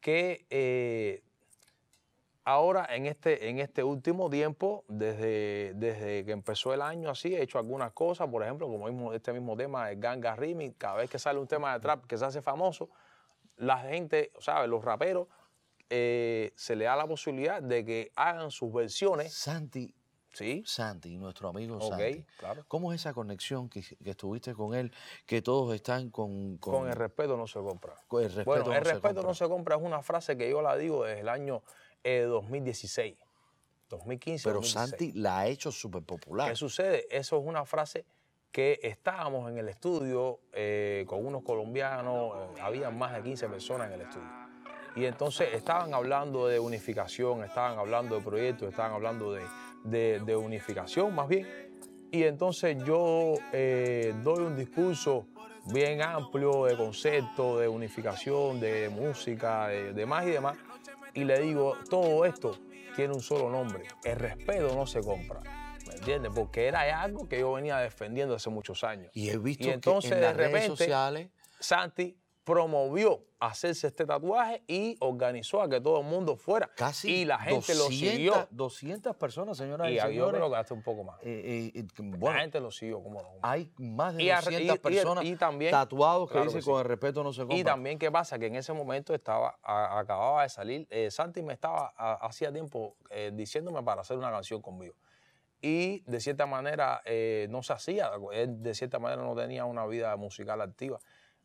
que 0.00 1.22
ahora 2.46 2.86
en 2.94 3.06
este, 3.06 3.50
en 3.50 3.58
este 3.58 3.82
último 3.82 4.30
tiempo, 4.30 4.84
desde, 4.88 5.74
desde 5.74 6.24
que 6.24 6.30
empezó 6.30 6.72
el 6.72 6.80
año 6.80 7.10
así, 7.10 7.34
he 7.34 7.42
hecho 7.42 7.58
algunas 7.58 7.92
cosas, 7.92 8.28
por 8.28 8.42
ejemplo, 8.42 8.68
como 8.68 8.86
mismo, 8.86 9.12
este 9.12 9.32
mismo 9.32 9.56
tema 9.56 9.88
de 9.88 9.96
Ganga 9.96 10.36
Remix, 10.36 10.76
cada 10.78 10.94
vez 10.94 11.10
que 11.10 11.18
sale 11.18 11.40
un 11.40 11.48
tema 11.48 11.74
de 11.74 11.80
trap 11.80 12.06
que 12.06 12.16
se 12.16 12.24
hace 12.24 12.40
famoso, 12.40 12.88
la 13.56 13.78
gente, 13.78 14.32
¿sabes? 14.38 14.68
Los 14.68 14.84
raperos, 14.84 15.28
eh, 15.88 16.52
se 16.56 16.74
le 16.76 16.84
da 16.86 16.96
la 16.96 17.06
posibilidad 17.06 17.62
de 17.62 17.84
que 17.84 18.12
hagan 18.16 18.50
sus 18.50 18.72
versiones. 18.72 19.32
Santi, 19.34 19.94
Sí. 20.32 20.62
Santi, 20.66 21.16
nuestro 21.16 21.48
amigo 21.48 21.80
Santi. 21.80 22.22
claro. 22.36 22.62
¿Cómo 22.68 22.92
es 22.92 23.00
esa 23.00 23.14
conexión 23.14 23.70
que, 23.70 23.80
que 23.82 24.10
estuviste 24.10 24.52
con 24.54 24.74
él, 24.74 24.92
que 25.24 25.40
todos 25.40 25.74
están 25.74 26.10
con, 26.10 26.58
con, 26.58 26.74
Con 26.74 26.88
el 26.90 26.94
respeto 26.94 27.38
no 27.38 27.46
se 27.46 27.58
compra. 27.60 27.94
con 28.06 28.22
el 28.22 28.28
respeto? 28.28 28.44
bueno, 28.50 28.64
no 28.66 28.72
el 28.74 28.84
se 28.84 28.92
respeto 28.92 29.14
compra? 29.14 29.28
no 29.30 29.34
se 29.34 29.48
compra 29.48 29.76
es 29.76 29.82
una 29.82 30.02
frase 30.02 30.36
que 30.36 30.50
yo 30.50 30.60
la 30.60 30.76
digo 30.76 31.04
desde 31.04 31.20
el 31.20 31.30
año 31.30 31.62
eh, 32.04 32.20
2016, 32.28 33.16
2015. 33.88 34.42
Pero 34.46 34.56
2016. 34.56 34.90
Santi 34.90 35.12
la 35.18 35.38
ha 35.38 35.46
hecho 35.46 35.72
súper 35.72 36.02
popular. 36.02 36.50
¿Qué 36.50 36.56
sucede? 36.56 37.06
Eso 37.10 37.38
es 37.38 37.42
una 37.46 37.64
frase 37.64 38.04
que 38.56 38.80
estábamos 38.82 39.50
en 39.50 39.58
el 39.58 39.68
estudio 39.68 40.40
eh, 40.54 41.04
con 41.06 41.26
unos 41.26 41.42
colombianos, 41.42 42.32
eh, 42.56 42.62
había 42.62 42.88
más 42.88 43.12
de 43.12 43.20
15 43.22 43.48
personas 43.50 43.88
en 43.88 43.92
el 43.92 44.00
estudio. 44.00 44.26
Y 44.94 45.04
entonces 45.04 45.48
estaban 45.52 45.92
hablando 45.92 46.46
de 46.48 46.58
unificación, 46.58 47.44
estaban 47.44 47.78
hablando 47.78 48.14
de 48.16 48.22
proyectos, 48.22 48.70
estaban 48.70 48.92
hablando 48.92 49.34
de, 49.34 49.42
de- 49.84 50.20
de 50.20 50.36
unificación 50.36 51.14
más 51.14 51.28
bien. 51.28 51.46
Y 52.10 52.22
entonces 52.22 52.82
yo 52.82 53.34
eh, 53.52 54.14
doy 54.22 54.44
un 54.44 54.56
discurso 54.56 55.26
bien 55.66 56.00
amplio 56.00 56.64
de 56.64 56.78
concepto, 56.78 57.58
de 57.58 57.68
unificación, 57.68 58.58
de 58.58 58.88
música, 58.88 59.68
de 59.68 59.92
demás 59.92 60.24
y 60.26 60.30
demás. 60.30 60.56
Y 61.12 61.24
le 61.24 61.40
digo, 61.40 61.74
todo 61.90 62.24
esto 62.24 62.56
tiene 62.94 63.12
un 63.12 63.20
solo 63.20 63.50
nombre, 63.50 63.84
el 64.02 64.16
respeto 64.18 64.74
no 64.74 64.86
se 64.86 65.02
compra. 65.02 65.40
¿Me 65.96 66.12
entiendes? 66.12 66.32
Porque 66.34 66.66
era 66.66 67.00
algo 67.02 67.28
que 67.28 67.40
yo 67.40 67.52
venía 67.52 67.78
defendiendo 67.78 68.34
hace 68.34 68.50
muchos 68.50 68.84
años. 68.84 69.10
Y 69.14 69.30
he 69.30 69.38
visto 69.38 69.66
Y 69.66 69.70
entonces, 69.70 70.10
que 70.10 70.14
en 70.16 70.20
de 70.20 70.26
las 70.28 70.36
redes 70.36 70.66
sociales 70.66 71.30
Santi 71.58 72.16
promovió 72.44 73.24
hacerse 73.40 73.88
este 73.88 74.06
tatuaje 74.06 74.62
y 74.68 74.96
organizó 75.00 75.60
a 75.62 75.68
que 75.68 75.80
todo 75.80 76.00
el 76.00 76.06
mundo 76.06 76.36
fuera. 76.36 76.70
casi 76.76 77.10
y 77.12 77.24
la 77.24 77.38
gente 77.40 77.74
200, 77.74 77.76
lo 77.76 77.90
siguió. 77.90 78.48
200 78.50 79.16
personas, 79.16 79.56
señoras 79.56 79.88
y, 79.88 79.94
Y 79.94 79.96
yo 79.96 80.02
señores. 80.06 80.34
creo 80.38 80.50
que 80.50 80.56
hasta 80.56 80.72
un 80.74 80.82
poco 80.82 81.02
más. 81.02 81.18
eh, 81.22 81.72
eh, 81.74 81.80
eh, 81.80 81.86
la 82.20 82.34
gente 82.34 82.60
lo 82.60 82.70
siguió, 82.70 83.02
como 83.02 83.20
no. 83.20 83.28
hay 83.42 83.72
más 83.78 84.14
de 84.14 84.22
Y 84.22 84.30
a- 84.30 84.36
200 84.42 84.76
y- 84.76 84.78
personas 84.78 85.24
y 85.24 85.34
también- 85.36 85.72
tatuados 85.72 86.28
que 86.28 86.32
claro 86.32 86.44
dicen 86.46 86.58
que 86.60 86.64
sí. 86.64 86.70
con 86.70 86.78
el 86.78 86.84
respeto 86.86 87.24
no 87.24 87.32
se 87.32 87.40
compra. 87.40 87.56
Y 87.58 87.64
también, 87.64 87.98
¿qué 87.98 88.12
pasa? 88.12 88.38
Que 88.38 88.46
en 88.46 88.54
ese 88.54 88.72
momento 88.72 89.12
estaba, 89.12 89.58
a- 89.62 89.98
acababa 89.98 90.44
de 90.44 90.48
salir, 90.48 90.86
eh, 90.90 91.10
Santi 91.10 91.42
me 91.42 91.52
estaba 91.52 91.88
hacía 92.20 92.52
tiempo 92.52 92.96
diciéndome 93.32 93.82
para 93.82 94.02
hacer 94.02 94.16
una 94.16 94.30
canción 94.30 94.62
conmigo. 94.62 94.94
Y 95.60 96.00
de 96.00 96.20
cierta 96.20 96.46
manera 96.46 97.02
eh, 97.04 97.46
no 97.50 97.62
se 97.62 97.72
hacía, 97.72 98.10
de 98.46 98.74
cierta 98.74 98.98
manera 98.98 99.22
no 99.22 99.34
tenía 99.34 99.64
una 99.64 99.86
vida 99.86 100.16
musical 100.16 100.60
activa, 100.60 101.00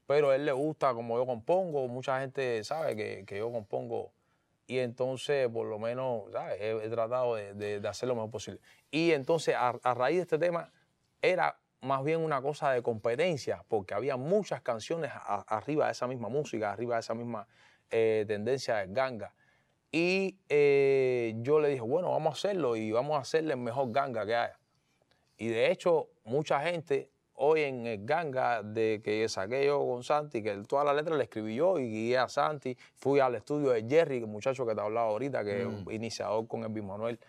pero 0.05 0.31
a 0.31 0.35
él 0.35 0.45
le 0.45 0.51
gusta 0.51 0.93
como 0.93 1.17
yo 1.17 1.25
compongo, 1.25 1.87
mucha 1.87 2.19
gente 2.19 2.63
sabe 2.63 2.95
que, 2.95 3.23
que 3.25 3.37
yo 3.37 3.51
compongo 3.51 4.11
y 4.71 4.79
entonces 4.79 5.49
por 5.49 5.67
lo 5.67 5.79
menos. 5.79 6.23
He, 6.57 6.89
tratado 6.89 7.35
de, 7.35 7.81
de- 7.81 7.87
hacer 7.89 8.07
lo 8.07 8.15
mejor 8.15 8.31
posible. 8.31 8.61
Y 8.89 9.11
entonces 9.11 9.53
a, 9.57 9.73
raíz 9.93 10.15
de 10.15 10.21
este 10.21 10.37
tema 10.37 10.71
era 11.21 11.59
más 11.81 12.03
bien 12.05 12.21
una 12.21 12.41
cosa 12.41 12.71
de 12.71 12.81
competencia, 12.81 13.65
porque 13.67 13.93
había 13.93 14.15
muchas 14.15 14.61
canciones 14.61 15.11
arriba 15.47 15.87
de 15.87 15.91
esa 15.91 16.07
misma 16.07 16.29
música, 16.29 16.71
arriba 16.71 16.95
de 16.95 17.01
esa 17.01 17.13
misma 17.15 17.47
eh, 17.89 18.23
tendencia 18.27 18.77
de 18.77 18.93
ganga. 18.93 19.33
Y 19.91 20.37
eh, 20.47 21.33
yo 21.37 21.59
le 21.59 21.69
dije, 21.69 21.81
bueno, 21.81 22.11
vamos 22.11 22.31
a 22.31 22.37
hacerlo 22.37 22.75
y 22.75 22.91
vamos 22.91 23.17
a 23.17 23.21
hacerle 23.21 23.53
el 23.53 23.59
mejor 23.59 23.91
ganga 23.91 24.25
que 24.25 24.35
haya. 24.35 24.59
Y 25.37 25.47
de 25.47 25.71
hecho, 25.71 26.09
mucha 26.23 26.61
gente 26.61 27.09
hoy 27.33 27.61
en 27.61 27.87
el 27.87 28.05
ganga 28.05 28.61
de 28.61 29.01
que 29.03 29.27
saqué 29.27 29.65
yo 29.65 29.79
con 29.85 30.03
Santi, 30.03 30.43
que 30.43 30.55
toda 30.67 30.83
la 30.83 30.93
letra 30.93 31.15
la 31.15 31.23
escribí 31.23 31.55
yo 31.55 31.79
y 31.79 31.89
guié 31.89 32.17
a 32.19 32.29
Santi. 32.29 32.77
Fui 32.95 33.19
al 33.19 33.35
estudio 33.35 33.71
de 33.71 33.83
Jerry, 33.87 34.17
el 34.17 34.27
muchacho 34.27 34.65
que 34.65 34.75
te 34.75 34.81
hablaba 34.81 35.07
ahorita, 35.07 35.43
que 35.43 35.65
Mm. 35.65 35.89
es 35.89 35.95
iniciador 35.95 36.47
con 36.47 36.63
el 36.63 36.83
Manuel, 36.83 37.19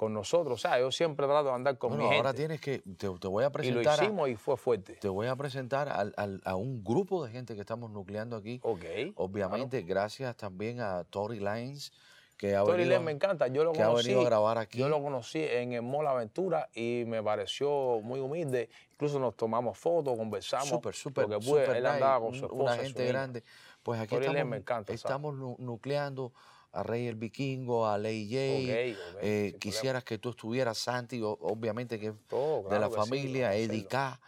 con 0.00 0.14
nosotros. 0.14 0.54
O 0.54 0.56
sea, 0.56 0.80
yo 0.80 0.90
siempre 0.90 1.26
trato 1.26 1.48
de 1.48 1.52
andar 1.52 1.76
con 1.76 1.90
Bueno, 1.90 2.08
mi 2.08 2.16
ahora 2.16 2.30
gente. 2.30 2.38
tienes 2.56 2.60
que, 2.62 2.78
te, 2.96 3.06
te 3.18 3.28
voy 3.28 3.44
a 3.44 3.48
Y 3.48 3.50
lo 3.50 3.52
presentar, 3.52 4.00
a, 4.00 4.04
hicimos 4.04 4.30
y 4.30 4.34
fue 4.34 4.56
fuerte. 4.56 4.94
te 4.94 5.08
voy 5.10 5.26
a, 5.26 5.36
presentar 5.36 5.90
al- 5.90 6.14
al- 6.16 6.40
a 6.46 6.56
un 6.56 6.82
grupo 6.82 7.22
de 7.22 7.30
gente 7.30 7.54
que 7.54 7.60
estamos 7.60 7.90
nucleando 7.90 8.34
aquí. 8.36 8.60
Ok. 8.62 8.82
Obviamente, 9.16 9.82
gracias 9.82 10.34
también 10.38 10.80
a 10.80 11.04
Tori 11.04 11.38
Lines, 11.38 11.92
que 12.38 12.56
ha, 12.56 12.64
venido, 12.64 12.88
Len 12.88 13.04
me 13.04 13.12
encanta. 13.12 13.48
Yo 13.48 13.62
lo 13.62 13.72
que 13.72 13.82
ha 13.82 13.88
conocí. 13.88 14.06
venido 14.08 14.22
a 14.22 14.24
grabar 14.24 14.56
aquí. 14.56 14.78
Yo 14.78 14.88
lo 14.88 15.02
conocí 15.02 15.40
en 15.44 15.74
el 15.74 15.82
Mall 15.82 16.06
Aventura 16.06 16.70
y 16.72 17.04
me 17.06 17.22
pareció 17.22 18.00
muy 18.02 18.20
humilde. 18.20 18.70
Incluso 18.92 19.18
nos 19.20 19.36
tomamos 19.36 19.76
fotos, 19.76 20.16
conversamos. 20.16 20.66
Súper, 20.70 20.94
súper, 20.94 21.28
Lo 21.28 21.38
que 21.38 21.44
pude, 21.44 21.64
súper 21.66 21.76
él 21.76 21.84
andaba 21.84 22.20
con 22.24 22.32
su 22.34 22.46
esposa. 22.46 22.62
Una 22.72 22.76
gente 22.82 23.04
grande. 23.06 23.44
Pues 23.82 24.00
aquí 24.00 24.14
Len 24.14 24.22
estamos, 24.30 24.46
me 24.50 24.56
encanta, 24.56 24.92
estamos 24.94 25.34
nu- 25.34 25.56
nucleando 25.58 26.32
a 26.72 26.82
Rey 26.82 27.06
el 27.06 27.16
Vikingo, 27.16 27.86
a 27.86 27.98
Ley 27.98 28.28
J. 28.28 28.38
Ok, 28.38 29.14
ok, 29.14 29.22
eh, 29.22 29.56
quisieras 29.58 30.04
que 30.04 30.18
tú 30.18 30.30
estuvieras, 30.30 30.78
Santi, 30.78 31.20
obviamente 31.22 31.98
que 31.98 32.12
Todo, 32.28 32.62
de 32.62 32.68
claro 32.68 32.80
la 32.80 32.90
sí, 32.90 32.96
familia, 32.96 33.48
a 33.48 33.54
Eddie 33.56 33.86
K. 33.86 34.20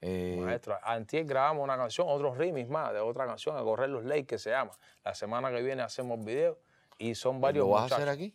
eh, 0.00 0.36
Maestro, 0.42 0.78
antier 0.82 1.24
grabamos 1.26 1.62
una 1.64 1.76
canción, 1.76 2.06
otros 2.08 2.38
remix 2.38 2.68
más 2.68 2.92
de 2.92 3.00
otra 3.00 3.26
canción, 3.26 3.56
a 3.56 3.62
correr 3.62 3.90
los 3.90 4.04
leyes 4.04 4.26
que 4.26 4.38
se 4.38 4.50
llama. 4.50 4.72
La 5.04 5.14
semana 5.14 5.50
que 5.50 5.62
viene 5.62 5.82
hacemos 5.82 6.24
video 6.24 6.58
y 6.98 7.14
son 7.14 7.40
varios 7.40 7.66
¿Lo 7.66 7.72
vas 7.72 7.92
a 7.92 7.96
hacer 7.96 8.08
aquí? 8.08 8.34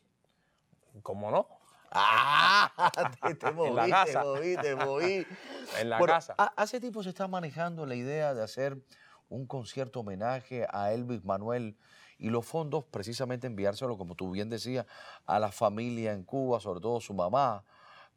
¿Cómo 1.01 1.31
no? 1.31 1.47
¡Ah! 1.91 2.71
Te, 3.21 3.35
te 3.35 3.51
moví, 3.51 3.71
En 3.85 3.89
la 3.89 4.05
te 4.05 4.17
moví, 4.17 4.57
te 4.57 4.75
moví. 4.75 5.27
En 5.79 5.89
la 5.89 5.99
Bueno, 5.99 6.13
casa. 6.13 6.35
ha- 6.37 6.53
hace 6.55 6.79
tiempo 6.79 7.03
se 7.03 7.09
está 7.09 7.27
manejando 7.27 7.85
la 7.85 7.95
idea 7.95 8.33
de 8.33 8.43
hacer 8.43 8.77
un 9.29 9.47
concierto 9.47 10.01
homenaje 10.01 10.65
a 10.69 10.93
Elvis 10.93 11.23
Manuel 11.23 11.77
y 12.17 12.29
los 12.29 12.45
fondos 12.45 12.85
precisamente 12.85 13.47
enviárselo, 13.47 13.97
como 13.97 14.15
tú 14.15 14.31
bien 14.31 14.49
decías, 14.49 14.85
a 15.25 15.39
la 15.39 15.51
familia 15.51 16.13
en 16.13 16.23
Cuba, 16.23 16.59
sobre 16.59 16.79
todo 16.79 16.99
su 17.01 17.13
mamá. 17.13 17.63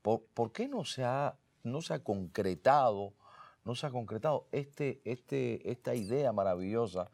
¿Por, 0.02 0.22
por 0.34 0.52
qué 0.52 0.68
no 0.68 0.84
se 0.84 1.04
ha, 1.04 1.36
no 1.64 1.80
se 1.82 1.94
ha 1.94 2.04
concretado, 2.04 3.14
no 3.64 3.74
se 3.74 3.86
ha 3.86 3.90
concretado 3.90 4.46
este, 4.52 5.00
este, 5.04 5.70
esta 5.70 5.94
idea 5.94 6.32
maravillosa? 6.32 7.10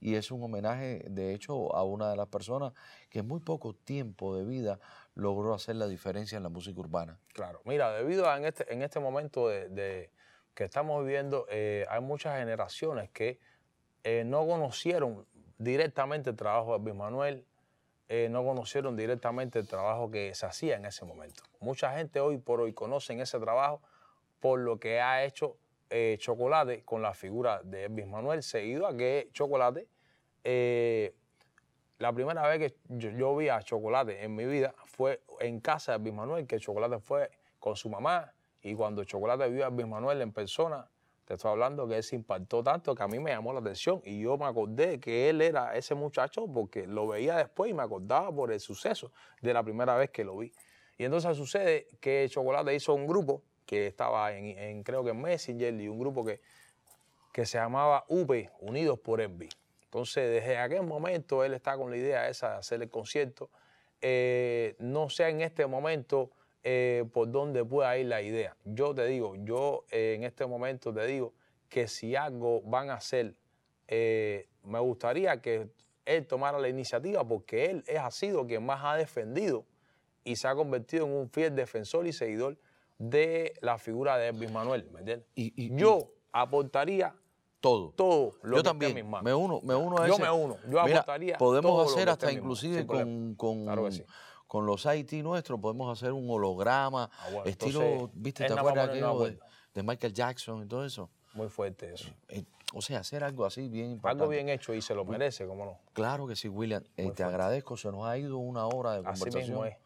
Y 0.00 0.14
es 0.14 0.30
un 0.30 0.42
homenaje, 0.44 1.04
de 1.10 1.34
hecho, 1.34 1.74
a 1.74 1.82
una 1.82 2.08
de 2.08 2.16
las 2.16 2.28
personas 2.28 2.72
que 3.10 3.18
en 3.20 3.26
muy 3.26 3.40
poco 3.40 3.74
tiempo 3.74 4.36
de 4.36 4.44
vida 4.44 4.78
logró 5.16 5.52
hacer 5.54 5.74
la 5.74 5.88
diferencia 5.88 6.36
en 6.36 6.44
la 6.44 6.48
música 6.48 6.78
urbana. 6.78 7.18
Claro, 7.32 7.60
mira, 7.64 7.92
debido 7.92 8.30
a 8.30 8.36
en 8.36 8.44
este, 8.44 8.72
en 8.72 8.82
este 8.82 9.00
momento 9.00 9.48
de, 9.48 10.12
que 10.54 10.64
estamos 10.64 11.04
viviendo, 11.04 11.46
eh, 11.50 11.84
hay 11.90 12.00
muchas 12.00 12.38
generaciones 12.38 13.10
que 13.10 13.40
eh, 14.04 14.22
no 14.24 14.46
conocieron 14.46 15.26
directamente 15.58 16.30
el 16.30 16.36
trabajo 16.36 16.72
de 16.72 16.78
Elvis 16.78 16.94
Manuel, 16.94 17.44
eh, 18.08 18.28
no 18.30 18.42
conocieron 18.42 18.96
directamente 18.96 19.58
el 19.58 19.68
trabajo 19.68 20.10
que 20.10 20.34
se 20.34 20.46
hacía 20.46 20.76
en 20.76 20.86
ese 20.86 21.04
momento. 21.04 21.42
Mucha 21.60 21.94
gente 21.96 22.20
hoy 22.20 22.38
por 22.38 22.60
hoy 22.60 22.72
conocen 22.72 23.20
ese 23.20 23.38
trabajo 23.38 23.82
por 24.40 24.60
lo 24.60 24.78
que 24.78 25.00
ha 25.00 25.24
hecho 25.24 25.56
eh, 25.90 26.16
Chocolate 26.18 26.84
con 26.84 27.02
la 27.02 27.12
figura 27.12 27.60
de 27.62 27.84
Elvis 27.84 28.06
Manuel, 28.06 28.42
seguido 28.42 28.86
a 28.86 28.96
que 28.96 29.28
Chocolate 29.32 29.88
eh, 30.44 31.14
la 31.98 32.12
primera 32.12 32.46
vez 32.46 32.58
que 32.58 32.78
yo, 32.88 33.10
yo 33.10 33.36
vi 33.36 33.48
a 33.48 33.60
Chocolate 33.60 34.24
en 34.24 34.34
mi 34.34 34.44
vida 34.44 34.74
fue 34.86 35.20
en 35.40 35.60
casa 35.60 35.92
de 35.92 35.98
Elvis 35.98 36.14
Manuel, 36.14 36.46
que 36.46 36.58
Chocolate 36.58 37.00
fue 37.00 37.30
con 37.58 37.76
su 37.76 37.90
mamá. 37.90 38.32
Y 38.62 38.74
cuando 38.74 39.04
Chocolate 39.04 39.48
vio 39.50 39.64
a 39.64 39.68
Elvis 39.68 39.86
Manuel 39.86 40.22
en 40.22 40.32
persona, 40.32 40.88
te 41.28 41.34
estoy 41.34 41.50
hablando 41.50 41.86
que 41.86 41.98
él 41.98 42.02
se 42.02 42.16
impactó 42.16 42.62
tanto 42.62 42.94
que 42.94 43.02
a 43.02 43.06
mí 43.06 43.18
me 43.18 43.30
llamó 43.32 43.52
la 43.52 43.60
atención. 43.60 44.00
Y 44.02 44.22
yo 44.22 44.38
me 44.38 44.46
acordé 44.46 44.98
que 44.98 45.28
él 45.28 45.42
era 45.42 45.76
ese 45.76 45.94
muchacho 45.94 46.46
porque 46.46 46.86
lo 46.86 47.06
veía 47.06 47.36
después 47.36 47.70
y 47.70 47.74
me 47.74 47.82
acordaba 47.82 48.34
por 48.34 48.50
el 48.50 48.60
suceso 48.60 49.12
de 49.42 49.52
la 49.52 49.62
primera 49.62 49.94
vez 49.94 50.08
que 50.08 50.24
lo 50.24 50.38
vi. 50.38 50.50
Y 50.96 51.04
entonces 51.04 51.36
sucede 51.36 51.86
que 52.00 52.26
Chocolate 52.30 52.74
hizo 52.74 52.94
un 52.94 53.06
grupo 53.06 53.42
que 53.66 53.88
estaba 53.88 54.32
en, 54.32 54.82
creo 54.82 55.04
que 55.04 55.10
en 55.10 55.20
Messenger 55.20 55.78
y 55.78 55.86
un 55.86 55.98
grupo 55.98 56.24
que, 56.24 56.40
que 57.30 57.44
se 57.44 57.58
llamaba 57.58 58.06
UP, 58.08 58.32
Unidos 58.60 58.98
por 58.98 59.20
Elvis. 59.20 59.50
Entonces, 59.84 60.30
desde 60.30 60.56
aquel 60.56 60.84
momento 60.84 61.44
él 61.44 61.52
está 61.52 61.76
con 61.76 61.90
la 61.90 61.98
idea 61.98 62.26
esa 62.26 62.52
de 62.52 62.56
hacer 62.56 62.80
el 62.80 62.88
concierto. 62.88 63.50
Eh, 64.00 64.76
no 64.78 65.10
sé 65.10 65.28
en 65.28 65.42
este 65.42 65.66
momento 65.66 66.30
eh, 66.62 67.04
por 67.12 67.30
dónde 67.30 67.64
pueda 67.64 67.96
ir 67.98 68.06
la 68.06 68.20
idea. 68.22 68.56
Yo 68.64 68.94
te 68.94 69.06
digo, 69.06 69.34
yo 69.36 69.84
eh, 69.90 70.14
en 70.16 70.24
este 70.24 70.46
momento 70.46 70.92
te 70.92 71.06
digo 71.06 71.32
que 71.68 71.88
si 71.88 72.16
algo 72.16 72.62
van 72.62 72.90
a 72.90 72.94
hacer, 72.94 73.34
eh, 73.86 74.48
me 74.64 74.78
gustaría 74.80 75.40
que 75.40 75.68
él 76.04 76.26
tomara 76.26 76.58
la 76.58 76.68
iniciativa 76.68 77.26
porque 77.26 77.66
él 77.66 77.84
es, 77.86 77.98
ha 77.98 78.10
sido 78.10 78.46
quien 78.46 78.64
más 78.64 78.80
ha 78.82 78.96
defendido 78.96 79.64
y 80.24 80.36
se 80.36 80.48
ha 80.48 80.54
convertido 80.54 81.06
en 81.06 81.12
un 81.12 81.30
fiel 81.30 81.54
defensor 81.54 82.06
y 82.06 82.12
seguidor 82.12 82.58
de 82.98 83.52
la 83.60 83.78
figura 83.78 84.16
de 84.18 84.28
Elvis 84.28 84.50
Manuel. 84.50 84.88
¿me 84.92 85.00
entiendes? 85.00 85.26
Y- 85.34 85.52
y- 85.56 85.76
yo 85.76 86.12
aportaría 86.32 87.14
Todo. 87.60 87.92
todo 87.92 88.32
lo 88.42 88.56
yo 88.56 88.62
que 88.62 88.68
también 88.68 88.90
esté 88.90 89.00
en 89.00 89.06
mis 89.06 89.10
manos. 89.12 89.24
me 89.24 89.34
uno, 89.34 89.60
me 89.62 89.74
uno 89.74 89.98
a 89.98 90.06
Yo 90.06 90.14
ese. 90.14 90.22
me 90.22 90.30
uno, 90.30 90.56
yo 90.68 90.82
Mira, 90.84 90.98
aportaría 91.00 91.38
Podemos 91.38 91.70
todo 91.70 91.84
lo 91.84 91.90
hacer 91.90 92.04
que 92.06 92.10
hasta 92.10 92.32
inclusive 92.32 92.86
con, 92.86 93.34
con, 93.36 93.64
Claro 93.64 93.84
que 93.84 93.92
sí. 93.92 94.04
Con 94.48 94.66
los 94.66 94.84
IT 94.86 95.12
nuestros, 95.22 95.60
podemos 95.60 95.96
hacer 95.96 96.12
un 96.12 96.28
holograma, 96.28 97.10
Ah, 97.20 97.26
bueno, 97.30 97.44
estilo, 97.44 97.82
entonces, 97.82 98.10
¿viste? 98.20 98.46
¿Te 98.46 98.52
acuerdas 98.54 98.88
aquello 98.88 99.18
de, 99.20 99.38
de 99.74 99.82
Michael 99.84 100.12
Jackson 100.12 100.64
y 100.64 100.66
todo 100.66 100.84
eso? 100.84 101.08
Muy 101.34 101.48
fuerte 101.48 101.92
eso. 101.92 102.08
Eh, 102.28 102.44
o 102.74 102.80
sea, 102.82 103.00
hacer 103.00 103.22
algo 103.22 103.44
así 103.44 103.68
bien 103.68 103.90
importante. 103.92 104.22
Algo 104.22 104.30
bien 104.32 104.48
hecho 104.48 104.74
y 104.74 104.82
se 104.82 104.94
lo 104.94 105.04
merece, 105.04 105.46
¿cómo 105.46 105.64
no? 105.64 105.78
Claro 105.92 106.26
que 106.26 106.34
sí, 106.34 106.48
William. 106.48 106.82
Eh, 106.96 107.10
te 107.12 107.22
agradezco, 107.22 107.76
se 107.76 107.92
nos 107.92 108.04
ha 108.06 108.18
ido 108.18 108.38
una 108.38 108.66
hora 108.66 108.92
de 108.92 108.98
Así 109.08 109.20
conversación. 109.20 109.42
mismo 109.50 109.64
es. 109.66 109.76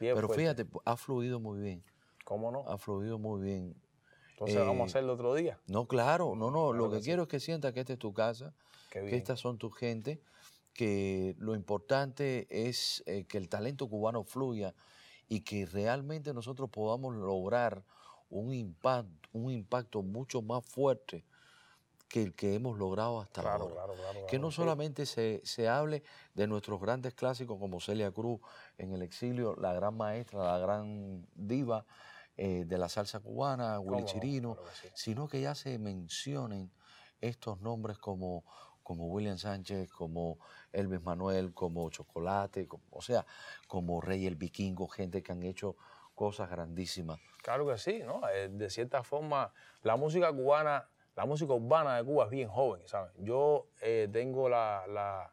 Bien 0.00 0.14
pero 0.14 0.28
fuerte. 0.28 0.42
fíjate, 0.64 0.66
ha 0.84 0.96
fluido 0.96 1.38
muy 1.40 1.60
bien. 1.60 1.84
¿Cómo 2.24 2.50
no? 2.50 2.64
Ha 2.68 2.78
fluido 2.78 3.18
muy 3.18 3.42
bien. 3.42 3.74
Entonces 4.30 4.56
vamos 4.58 4.80
a 4.80 4.82
Eh, 4.82 4.86
hacerlo 4.86 5.12
otro 5.14 5.34
día. 5.34 5.58
No, 5.66 5.86
claro, 5.86 6.34
no, 6.36 6.50
no. 6.50 6.70
Claro 6.70 6.72
lo 6.72 6.90
que 6.90 6.96
que 6.96 7.00
sí. 7.02 7.06
quiero 7.06 7.22
es 7.24 7.28
que 7.28 7.40
sientas 7.40 7.72
que 7.72 7.80
esta 7.80 7.92
es 7.92 7.98
tu 7.98 8.12
casa, 8.14 8.54
que 8.90 9.16
estas 9.16 9.38
son 9.40 9.58
tus 9.58 9.76
gente, 9.76 10.20
que 10.72 11.34
lo 11.38 11.54
importante 11.54 12.46
es 12.50 13.02
eh, 13.06 13.24
que 13.24 13.38
el 13.38 13.48
talento 13.48 13.88
cubano 13.88 14.24
fluya 14.24 14.74
y 15.28 15.40
que 15.40 15.66
realmente 15.66 16.32
nosotros 16.34 16.70
podamos 16.70 17.14
lograr 17.14 17.84
un 18.30 18.52
impacto, 18.54 19.28
un 19.32 19.50
impacto 19.50 20.02
mucho 20.02 20.42
más 20.42 20.64
fuerte 20.64 21.24
que 22.08 22.22
el 22.22 22.34
que 22.34 22.54
hemos 22.54 22.78
logrado 22.78 23.20
hasta 23.20 23.40
Claro, 23.40 23.64
ahora. 23.64 23.74
claro, 23.74 23.94
claro. 23.94 24.26
Que 24.26 24.38
no 24.38 24.50
solamente 24.50 25.06
se, 25.06 25.40
se 25.44 25.68
hable 25.68 26.02
de 26.34 26.46
nuestros 26.46 26.78
grandes 26.80 27.14
clásicos 27.14 27.58
como 27.58 27.80
Celia 27.80 28.10
Cruz 28.12 28.40
en 28.76 28.92
el 28.92 29.00
exilio, 29.02 29.56
la 29.56 29.72
gran 29.72 29.96
maestra, 29.96 30.44
la 30.44 30.58
gran 30.58 31.26
diva 31.34 31.86
eh, 32.36 32.64
de 32.66 32.78
la 32.78 32.88
salsa 32.90 33.20
cubana, 33.20 33.76
¿Cómo 33.76 33.90
Willy 33.92 34.02
no? 34.02 34.06
Chirino, 34.08 34.58
sí. 34.80 34.88
sino 34.94 35.28
que 35.28 35.40
ya 35.40 35.54
se 35.54 35.78
mencionen 35.78 36.70
estos 37.20 37.60
nombres 37.60 37.98
como, 37.98 38.44
como 38.82 39.06
William 39.06 39.38
Sánchez, 39.38 39.90
como 39.90 40.38
Elvis 40.72 41.02
Manuel, 41.02 41.52
como 41.54 41.88
Chocolate, 41.90 42.68
o 42.90 43.02
sea, 43.02 43.24
como 43.66 44.00
Rey 44.00 44.26
el 44.26 44.36
Vikingo, 44.36 44.88
gente 44.88 45.22
que 45.22 45.32
han 45.32 45.42
hecho 45.42 45.76
cosas 46.14 46.50
grandísimas. 46.50 47.18
Claro 47.42 47.66
que 47.66 47.78
sí, 47.78 48.02
¿no? 48.04 48.20
Eh, 48.28 48.48
De 48.48 48.70
cierta 48.70 49.02
forma, 49.02 49.52
la 49.82 49.96
música 49.96 50.32
cubana, 50.32 50.88
la 51.16 51.26
música 51.26 51.52
urbana 51.52 51.96
de 51.96 52.04
Cuba 52.04 52.24
es 52.24 52.30
bien 52.30 52.48
joven, 52.48 52.82
¿sabes? 52.86 53.12
Yo 53.18 53.66
eh, 53.80 54.08
tengo 54.12 54.48
la, 54.48 54.84
la- 54.88 55.32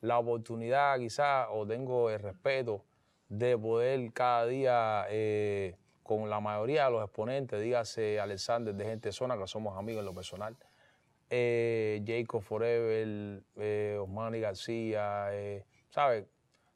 la 0.00 0.18
oportunidad 0.18 0.98
quizás 0.98 1.46
o 1.50 1.66
tengo 1.66 2.10
el 2.10 2.18
respeto 2.20 2.84
de 3.30 3.56
poder 3.56 4.12
cada 4.12 4.44
día 4.44 5.06
eh, 5.08 5.76
con 6.02 6.28
la 6.28 6.40
mayoría 6.40 6.84
de 6.84 6.90
los 6.90 7.02
exponentes, 7.04 7.58
dígase 7.62 8.20
Alexander 8.20 8.74
de 8.74 8.84
Gente 8.84 9.12
Zona, 9.12 9.38
que 9.38 9.46
somos 9.46 9.78
amigos 9.78 10.00
en 10.00 10.04
lo 10.06 10.12
personal, 10.14 10.56
eh, 11.30 12.02
Jacob 12.06 12.42
Forever, 12.42 13.42
eh, 13.56 13.98
Osmani 14.00 14.40
García, 14.40 15.28
eh, 15.32 15.64
¿sabes? 15.90 16.26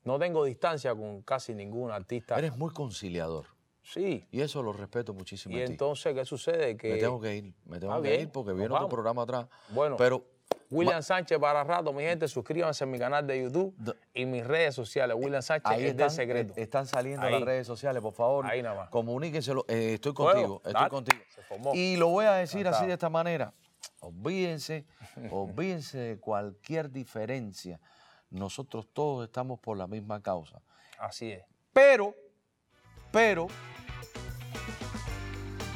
No 0.04 0.18
tengo 0.18 0.44
distancia 0.44 0.94
con 0.94 1.22
casi 1.22 1.54
ningún 1.54 1.90
artista. 1.90 2.38
Eres 2.38 2.56
muy 2.56 2.72
conciliador 2.72 3.46
Sí, 3.82 4.26
y 4.30 4.40
eso 4.42 4.62
lo 4.62 4.72
respeto 4.72 5.14
muchísimo. 5.14 5.54
y 5.56 5.64
ti. 5.64 5.72
entonces, 5.72 6.12
¿qué 6.14 6.24
sucede? 6.24 6.76
Que, 6.76 6.90
me 6.92 6.98
tengo 6.98 7.20
que 7.20 7.36
ir, 7.36 7.54
me 7.64 7.80
tengo 7.80 7.94
Ah, 7.94 8.02
que 8.02 8.08
bien, 8.10 8.20
ir 8.22 8.28
porque 8.30 8.52
viene 8.52 8.74
otro 8.74 8.88
programa 8.88 9.22
atrás. 9.22 9.46
Bueno, 9.70 9.96
Pero 9.96 10.24
William 10.70 11.02
Sánchez 11.02 11.38
para 11.38 11.64
rato, 11.64 11.90
mi 11.94 12.02
gente, 12.02 12.28
suscríbanse 12.28 12.84
a 12.84 12.86
mi 12.86 12.98
canal 12.98 13.26
de 13.26 13.42
YouTube 13.42 13.74
y 14.12 14.26
mis 14.26 14.46
redes 14.46 14.74
sociales. 14.74 15.16
William 15.18 15.40
Sánchez 15.40 15.70
ahí 15.72 15.84
es 15.84 15.90
están, 15.92 16.08
de 16.08 16.14
secreto. 16.14 16.54
eh, 16.56 16.62
están 16.62 16.86
saliendo 16.86 17.24
Ahí. 17.26 17.32
las 17.32 17.42
redes 17.42 17.66
sociales, 17.66 18.02
por 18.02 18.12
favor. 18.12 18.44
Ahí 18.44 18.60
nada 18.62 18.76
más. 18.76 18.90
Comuníquenselo. 18.90 19.64
eh, 19.68 19.94
estoy 19.94 20.12
contigo, 20.12 20.56
estoy 20.58 20.72
dale, 20.74 20.90
contigo. 20.90 21.22
Y 21.72 21.96
lo 21.96 22.08
voy 22.08 22.26
a 22.26 22.32
decir 22.34 22.68
así 22.68 22.86
de 22.86 22.92
esta 22.92 23.08
manera. 23.08 23.54
Olvídense, 24.00 24.86
olvídense 25.30 25.98
de 25.98 26.18
cualquier 26.18 26.90
diferencia. 26.90 27.80
Nosotros 28.30 28.86
todos 28.92 29.26
estamos 29.26 29.58
por 29.60 29.76
la 29.76 29.86
misma 29.86 30.22
causa. 30.22 30.60
Así 30.98 31.32
es. 31.32 31.44
Pero, 31.72 32.14
pero, 33.10 33.46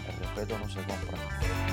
el 0.09 0.17
respeto 0.19 0.59
no 0.59 0.69
se 0.69 0.81
compra. 0.85 1.72